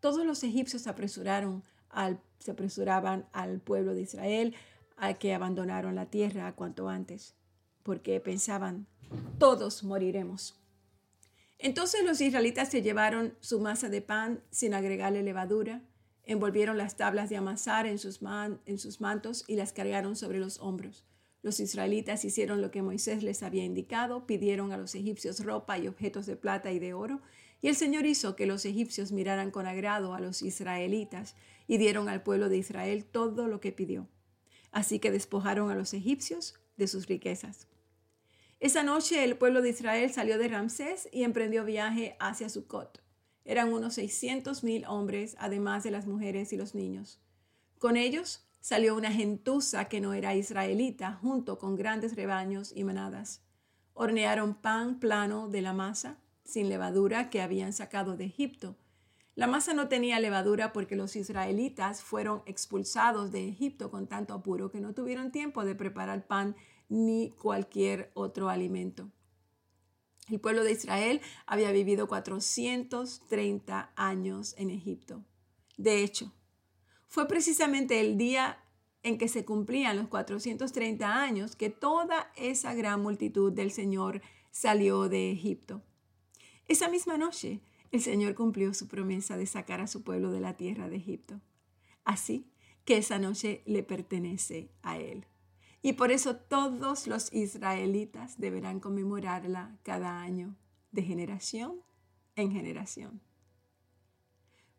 Todos 0.00 0.24
los 0.24 0.44
egipcios 0.44 0.86
apresuraron 0.86 1.64
al, 1.90 2.20
se 2.38 2.52
apresuraban 2.52 3.28
al 3.32 3.60
pueblo 3.60 3.94
de 3.94 4.02
Israel 4.02 4.54
a 4.96 5.14
que 5.14 5.34
abandonaron 5.34 5.94
la 5.94 6.06
tierra 6.06 6.54
cuanto 6.54 6.88
antes, 6.88 7.34
porque 7.82 8.20
pensaban, 8.20 8.86
todos 9.38 9.82
moriremos. 9.82 10.60
Entonces 11.58 12.04
los 12.04 12.20
israelitas 12.20 12.68
se 12.70 12.82
llevaron 12.82 13.34
su 13.40 13.60
masa 13.60 13.88
de 13.88 14.00
pan 14.00 14.44
sin 14.50 14.74
agregarle 14.74 15.22
levadura 15.22 15.82
Envolvieron 16.28 16.76
las 16.76 16.98
tablas 16.98 17.30
de 17.30 17.38
amasar 17.38 17.86
en 17.86 17.98
sus, 17.98 18.20
en 18.66 18.78
sus 18.78 19.00
mantos 19.00 19.44
y 19.48 19.56
las 19.56 19.72
cargaron 19.72 20.14
sobre 20.14 20.38
los 20.38 20.60
hombros. 20.60 21.06
Los 21.40 21.58
israelitas 21.58 22.22
hicieron 22.22 22.60
lo 22.60 22.70
que 22.70 22.82
Moisés 22.82 23.22
les 23.22 23.42
había 23.42 23.64
indicado, 23.64 24.26
pidieron 24.26 24.70
a 24.70 24.76
los 24.76 24.94
egipcios 24.94 25.42
ropa 25.42 25.78
y 25.78 25.88
objetos 25.88 26.26
de 26.26 26.36
plata 26.36 26.70
y 26.70 26.78
de 26.78 26.92
oro, 26.92 27.22
y 27.62 27.68
el 27.68 27.76
Señor 27.76 28.04
hizo 28.04 28.36
que 28.36 28.44
los 28.44 28.66
egipcios 28.66 29.10
miraran 29.10 29.50
con 29.50 29.66
agrado 29.66 30.12
a 30.12 30.20
los 30.20 30.42
israelitas 30.42 31.34
y 31.66 31.78
dieron 31.78 32.10
al 32.10 32.22
pueblo 32.22 32.50
de 32.50 32.58
Israel 32.58 33.06
todo 33.06 33.48
lo 33.48 33.60
que 33.60 33.72
pidió. 33.72 34.06
Así 34.70 34.98
que 34.98 35.10
despojaron 35.10 35.70
a 35.70 35.74
los 35.74 35.94
egipcios 35.94 36.60
de 36.76 36.88
sus 36.88 37.06
riquezas. 37.06 37.68
Esa 38.60 38.82
noche 38.82 39.24
el 39.24 39.38
pueblo 39.38 39.62
de 39.62 39.70
Israel 39.70 40.12
salió 40.12 40.36
de 40.36 40.48
Ramsés 40.48 41.08
y 41.10 41.22
emprendió 41.22 41.64
viaje 41.64 42.18
hacia 42.20 42.50
Sucot. 42.50 43.02
Eran 43.48 43.72
unos 43.72 43.94
600 43.94 44.62
mil 44.62 44.84
hombres, 44.84 45.34
además 45.38 45.82
de 45.82 45.90
las 45.90 46.06
mujeres 46.06 46.52
y 46.52 46.58
los 46.58 46.74
niños. 46.74 47.18
Con 47.78 47.96
ellos 47.96 48.46
salió 48.60 48.94
una 48.94 49.10
gentuza 49.10 49.86
que 49.86 50.02
no 50.02 50.12
era 50.12 50.34
israelita, 50.34 51.14
junto 51.22 51.58
con 51.58 51.74
grandes 51.74 52.14
rebaños 52.14 52.74
y 52.76 52.84
manadas. 52.84 53.42
Hornearon 53.94 54.52
pan 54.52 55.00
plano 55.00 55.48
de 55.48 55.62
la 55.62 55.72
masa, 55.72 56.18
sin 56.44 56.68
levadura, 56.68 57.30
que 57.30 57.40
habían 57.40 57.72
sacado 57.72 58.18
de 58.18 58.26
Egipto. 58.26 58.76
La 59.34 59.46
masa 59.46 59.72
no 59.72 59.88
tenía 59.88 60.20
levadura 60.20 60.74
porque 60.74 60.94
los 60.94 61.16
israelitas 61.16 62.02
fueron 62.02 62.42
expulsados 62.44 63.32
de 63.32 63.48
Egipto 63.48 63.90
con 63.90 64.08
tanto 64.08 64.34
apuro 64.34 64.70
que 64.70 64.82
no 64.82 64.92
tuvieron 64.92 65.32
tiempo 65.32 65.64
de 65.64 65.74
preparar 65.74 66.26
pan 66.26 66.54
ni 66.90 67.30
cualquier 67.30 68.10
otro 68.12 68.50
alimento. 68.50 69.10
El 70.30 70.40
pueblo 70.40 70.64
de 70.64 70.72
Israel 70.72 71.20
había 71.46 71.72
vivido 71.72 72.08
430 72.08 73.92
años 73.96 74.54
en 74.58 74.70
Egipto. 74.70 75.24
De 75.76 76.02
hecho, 76.02 76.32
fue 77.06 77.26
precisamente 77.26 78.00
el 78.00 78.18
día 78.18 78.58
en 79.02 79.16
que 79.16 79.28
se 79.28 79.44
cumplían 79.44 79.96
los 79.96 80.08
430 80.08 81.22
años 81.22 81.56
que 81.56 81.70
toda 81.70 82.30
esa 82.36 82.74
gran 82.74 83.00
multitud 83.00 83.52
del 83.52 83.70
Señor 83.70 84.20
salió 84.50 85.08
de 85.08 85.30
Egipto. 85.30 85.82
Esa 86.66 86.88
misma 86.88 87.16
noche, 87.16 87.60
el 87.92 88.02
Señor 88.02 88.34
cumplió 88.34 88.74
su 88.74 88.88
promesa 88.88 89.36
de 89.36 89.46
sacar 89.46 89.80
a 89.80 89.86
su 89.86 90.02
pueblo 90.02 90.30
de 90.32 90.40
la 90.40 90.56
tierra 90.56 90.88
de 90.88 90.96
Egipto. 90.96 91.40
Así 92.04 92.50
que 92.84 92.98
esa 92.98 93.18
noche 93.18 93.62
le 93.66 93.82
pertenece 93.82 94.70
a 94.82 94.98
Él. 94.98 95.26
Y 95.82 95.94
por 95.94 96.10
eso 96.10 96.36
todos 96.36 97.06
los 97.06 97.32
israelitas 97.32 98.38
deberán 98.38 98.80
conmemorarla 98.80 99.78
cada 99.82 100.20
año, 100.20 100.56
de 100.90 101.02
generación 101.02 101.82
en 102.34 102.52
generación. 102.52 103.20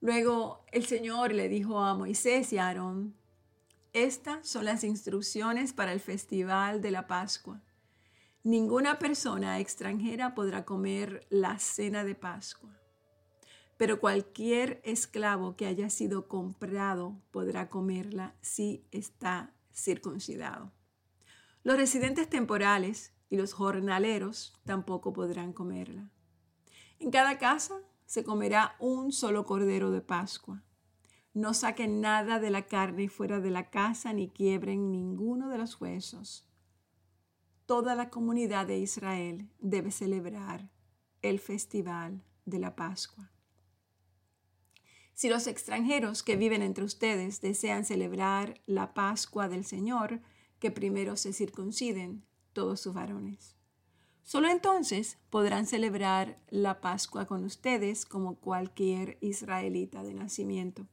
Luego 0.01 0.65
el 0.71 0.85
Señor 0.85 1.33
le 1.33 1.49
dijo 1.49 1.79
a 1.79 1.93
Moisés 1.93 2.53
y 2.53 2.57
a 2.57 2.67
Aarón, 2.67 3.15
estas 3.91 4.47
son 4.47 4.65
las 4.65 4.83
instrucciones 4.83 5.73
para 5.73 5.93
el 5.93 5.99
festival 5.99 6.81
de 6.81 6.91
la 6.91 7.07
Pascua. 7.07 7.61
Ninguna 8.43 8.99
persona 8.99 9.59
extranjera 9.59 10.35
podrá 10.35 10.63
comer 10.63 11.25
la 11.29 11.59
cena 11.59 12.05
de 12.05 12.15
Pascua, 12.15 12.69
pero 13.77 13.99
cualquier 13.99 14.79
esclavo 14.85 15.55
que 15.55 15.65
haya 15.65 15.89
sido 15.89 16.27
comprado 16.27 17.19
podrá 17.31 17.69
comerla 17.69 18.35
si 18.41 18.85
está 18.91 19.53
circuncidado. 19.73 20.71
Los 21.63 21.77
residentes 21.77 22.29
temporales 22.29 23.13
y 23.29 23.37
los 23.37 23.53
jornaleros 23.53 24.59
tampoco 24.65 25.13
podrán 25.13 25.53
comerla. 25.53 26.09
En 26.99 27.11
cada 27.11 27.37
casa 27.37 27.81
se 28.05 28.23
comerá 28.23 28.75
un 28.79 29.11
solo 29.11 29.45
cordero 29.45 29.91
de 29.91 30.01
Pascua. 30.01 30.63
No 31.33 31.53
saquen 31.53 32.01
nada 32.01 32.39
de 32.39 32.49
la 32.49 32.65
carne 32.65 33.07
fuera 33.07 33.39
de 33.39 33.51
la 33.51 33.69
casa 33.69 34.13
ni 34.13 34.29
quiebren 34.29 34.91
ninguno 34.91 35.49
de 35.49 35.57
los 35.57 35.79
huesos. 35.79 36.47
Toda 37.65 37.93
la 37.93 38.09
comunidad 38.09 38.65
de 38.65 38.79
Israel 38.79 39.47
debe 39.59 39.91
celebrar 39.91 40.71
el 41.21 41.39
festival 41.39 42.23
de 42.45 42.59
la 42.59 42.75
Pascua. 42.75 43.31
Si 45.13 45.29
los 45.29 45.47
extranjeros 45.47 46.23
que 46.23 46.35
viven 46.35 46.61
entre 46.61 46.83
ustedes 46.83 47.41
desean 47.41 47.85
celebrar 47.85 48.61
la 48.65 48.93
Pascua 48.93 49.49
del 49.49 49.65
Señor, 49.65 50.21
que 50.59 50.71
primero 50.71 51.15
se 51.15 51.33
circunciden 51.33 52.23
todos 52.53 52.81
sus 52.81 52.93
varones. 52.93 53.55
Solo 54.23 54.49
entonces 54.49 55.17
podrán 55.29 55.65
celebrar 55.65 56.39
la 56.49 56.81
Pascua 56.81 57.25
con 57.25 57.43
ustedes 57.45 58.05
como 58.05 58.35
cualquier 58.35 59.17
israelita 59.21 60.03
de 60.03 60.13
nacimiento. 60.13 60.87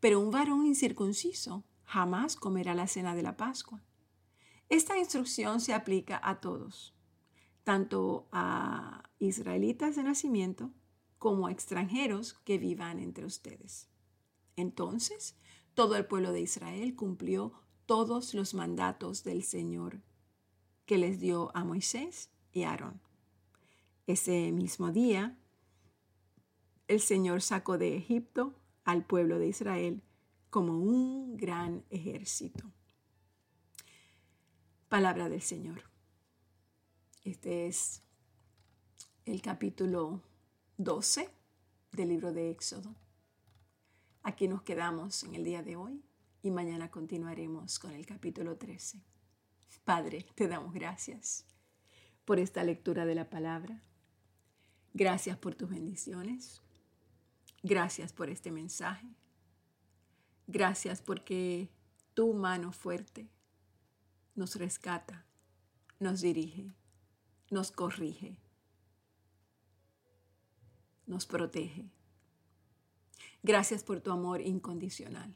Pero 0.00 0.20
un 0.20 0.30
varón 0.30 0.64
incircunciso 0.64 1.64
jamás 1.84 2.36
comerá 2.36 2.74
la 2.74 2.86
cena 2.86 3.14
de 3.14 3.22
la 3.22 3.36
Pascua. 3.36 3.82
Esta 4.70 4.96
instrucción 4.96 5.60
se 5.60 5.74
aplica 5.74 6.20
a 6.22 6.40
todos, 6.40 6.94
tanto 7.64 8.28
a 8.32 9.10
israelitas 9.18 9.96
de 9.96 10.04
nacimiento 10.04 10.70
como 11.18 11.48
a 11.48 11.52
extranjeros 11.52 12.34
que 12.44 12.56
vivan 12.56 13.00
entre 13.00 13.26
ustedes. 13.26 13.88
Entonces, 14.56 15.36
todo 15.74 15.96
el 15.96 16.06
pueblo 16.06 16.32
de 16.32 16.40
Israel 16.40 16.96
cumplió 16.96 17.52
todos 17.90 18.34
los 18.34 18.54
mandatos 18.54 19.24
del 19.24 19.42
Señor 19.42 20.00
que 20.86 20.96
les 20.96 21.18
dio 21.18 21.50
a 21.56 21.64
Moisés 21.64 22.30
y 22.52 22.62
Aarón. 22.62 23.00
Ese 24.06 24.52
mismo 24.52 24.92
día, 24.92 25.36
el 26.86 27.00
Señor 27.00 27.42
sacó 27.42 27.78
de 27.78 27.96
Egipto 27.96 28.54
al 28.84 29.04
pueblo 29.04 29.40
de 29.40 29.48
Israel 29.48 30.04
como 30.50 30.78
un 30.78 31.36
gran 31.36 31.84
ejército. 31.90 32.70
Palabra 34.88 35.28
del 35.28 35.42
Señor. 35.42 35.82
Este 37.24 37.66
es 37.66 38.02
el 39.24 39.42
capítulo 39.42 40.22
12 40.76 41.28
del 41.90 42.08
libro 42.08 42.32
de 42.32 42.52
Éxodo. 42.52 42.94
Aquí 44.22 44.46
nos 44.46 44.62
quedamos 44.62 45.24
en 45.24 45.34
el 45.34 45.42
día 45.42 45.64
de 45.64 45.74
hoy 45.74 46.04
y 46.42 46.50
mañana 46.50 46.90
continuaremos 46.90 47.78
con 47.78 47.92
el 47.92 48.06
capítulo 48.06 48.56
13. 48.56 49.02
Padre, 49.84 50.26
te 50.34 50.48
damos 50.48 50.72
gracias 50.72 51.44
por 52.24 52.38
esta 52.38 52.64
lectura 52.64 53.06
de 53.06 53.14
la 53.14 53.30
palabra. 53.30 53.82
Gracias 54.94 55.36
por 55.36 55.54
tus 55.54 55.70
bendiciones. 55.70 56.62
Gracias 57.62 58.12
por 58.12 58.30
este 58.30 58.50
mensaje. 58.50 59.14
Gracias 60.46 61.02
porque 61.02 61.68
tu 62.14 62.32
mano 62.34 62.72
fuerte 62.72 63.28
nos 64.34 64.56
rescata, 64.56 65.26
nos 65.98 66.20
dirige, 66.20 66.72
nos 67.50 67.70
corrige 67.70 68.38
nos 71.10 71.26
protege. 71.26 71.90
Gracias 73.42 73.82
por 73.82 74.00
tu 74.00 74.12
amor 74.12 74.40
incondicional. 74.40 75.34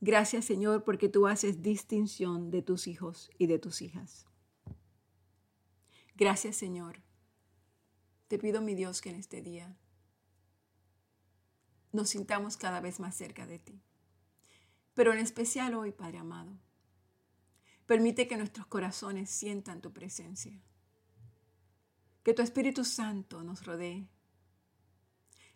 Gracias 0.00 0.44
Señor 0.44 0.84
porque 0.84 1.08
tú 1.08 1.26
haces 1.26 1.62
distinción 1.62 2.50
de 2.50 2.62
tus 2.62 2.86
hijos 2.86 3.30
y 3.38 3.46
de 3.46 3.58
tus 3.58 3.82
hijas. 3.82 4.26
Gracias 6.14 6.56
Señor. 6.56 7.02
Te 8.28 8.38
pido 8.38 8.60
mi 8.60 8.74
Dios 8.74 9.00
que 9.00 9.10
en 9.10 9.16
este 9.16 9.40
día 9.40 9.76
nos 11.92 12.10
sintamos 12.10 12.56
cada 12.56 12.80
vez 12.80 13.00
más 13.00 13.14
cerca 13.14 13.46
de 13.46 13.58
ti. 13.58 13.80
Pero 14.94 15.12
en 15.12 15.18
especial 15.18 15.74
hoy, 15.74 15.92
Padre 15.92 16.18
amado, 16.18 16.58
permite 17.86 18.26
que 18.26 18.36
nuestros 18.36 18.66
corazones 18.66 19.30
sientan 19.30 19.80
tu 19.80 19.92
presencia 19.92 20.60
que 22.26 22.34
tu 22.34 22.42
Espíritu 22.42 22.84
Santo 22.84 23.44
nos 23.44 23.64
rodee. 23.64 24.08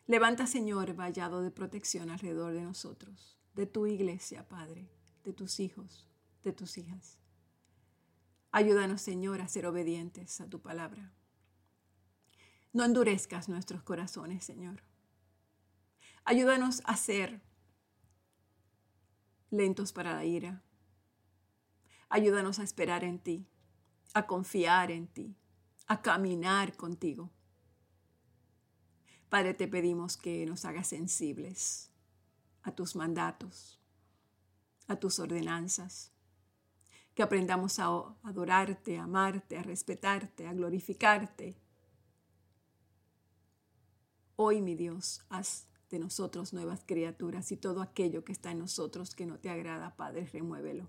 Levanta, 0.06 0.46
Señor, 0.46 0.94
vallado 0.94 1.42
de 1.42 1.50
protección 1.50 2.10
alrededor 2.10 2.52
de 2.54 2.62
nosotros, 2.62 3.39
de 3.54 3.66
tu 3.66 3.86
iglesia, 3.86 4.48
Padre, 4.48 4.88
de 5.24 5.32
tus 5.32 5.60
hijos, 5.60 6.08
de 6.42 6.52
tus 6.52 6.78
hijas. 6.78 7.18
Ayúdanos, 8.52 9.00
Señor, 9.00 9.40
a 9.40 9.48
ser 9.48 9.66
obedientes 9.66 10.40
a 10.40 10.48
tu 10.48 10.60
palabra. 10.60 11.12
No 12.72 12.84
endurezcas 12.84 13.48
nuestros 13.48 13.82
corazones, 13.82 14.44
Señor. 14.44 14.82
Ayúdanos 16.24 16.82
a 16.84 16.96
ser 16.96 17.40
lentos 19.50 19.92
para 19.92 20.14
la 20.14 20.24
ira. 20.24 20.62
Ayúdanos 22.08 22.58
a 22.58 22.62
esperar 22.62 23.04
en 23.04 23.18
ti, 23.18 23.46
a 24.14 24.26
confiar 24.26 24.90
en 24.90 25.06
ti, 25.06 25.36
a 25.86 26.02
caminar 26.02 26.76
contigo. 26.76 27.30
Padre, 29.28 29.54
te 29.54 29.68
pedimos 29.68 30.16
que 30.16 30.44
nos 30.46 30.64
hagas 30.64 30.88
sensibles 30.88 31.89
a 32.62 32.72
tus 32.72 32.96
mandatos, 32.96 33.80
a 34.86 34.96
tus 34.96 35.18
ordenanzas, 35.18 36.12
que 37.14 37.22
aprendamos 37.22 37.78
a 37.78 37.86
adorarte, 38.22 38.98
a 38.98 39.04
amarte, 39.04 39.58
a 39.58 39.62
respetarte, 39.62 40.46
a 40.46 40.52
glorificarte. 40.52 41.56
Hoy, 44.36 44.62
mi 44.62 44.74
Dios, 44.74 45.22
haz 45.28 45.66
de 45.90 45.98
nosotros 45.98 46.52
nuevas 46.52 46.84
criaturas 46.86 47.50
y 47.52 47.56
todo 47.56 47.82
aquello 47.82 48.24
que 48.24 48.32
está 48.32 48.52
en 48.52 48.60
nosotros 48.60 49.14
que 49.14 49.26
no 49.26 49.38
te 49.38 49.50
agrada, 49.50 49.96
Padre, 49.96 50.26
remuévelo. 50.26 50.88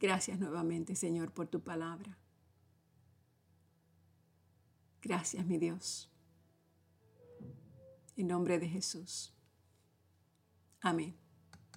Gracias 0.00 0.38
nuevamente, 0.38 0.94
Señor, 0.94 1.32
por 1.32 1.48
tu 1.48 1.60
palabra. 1.60 2.18
Gracias, 5.00 5.46
mi 5.46 5.58
Dios. 5.58 6.10
En 8.16 8.26
nombre 8.26 8.58
de 8.58 8.68
Jesús. 8.68 9.32
Amén. 10.80 11.14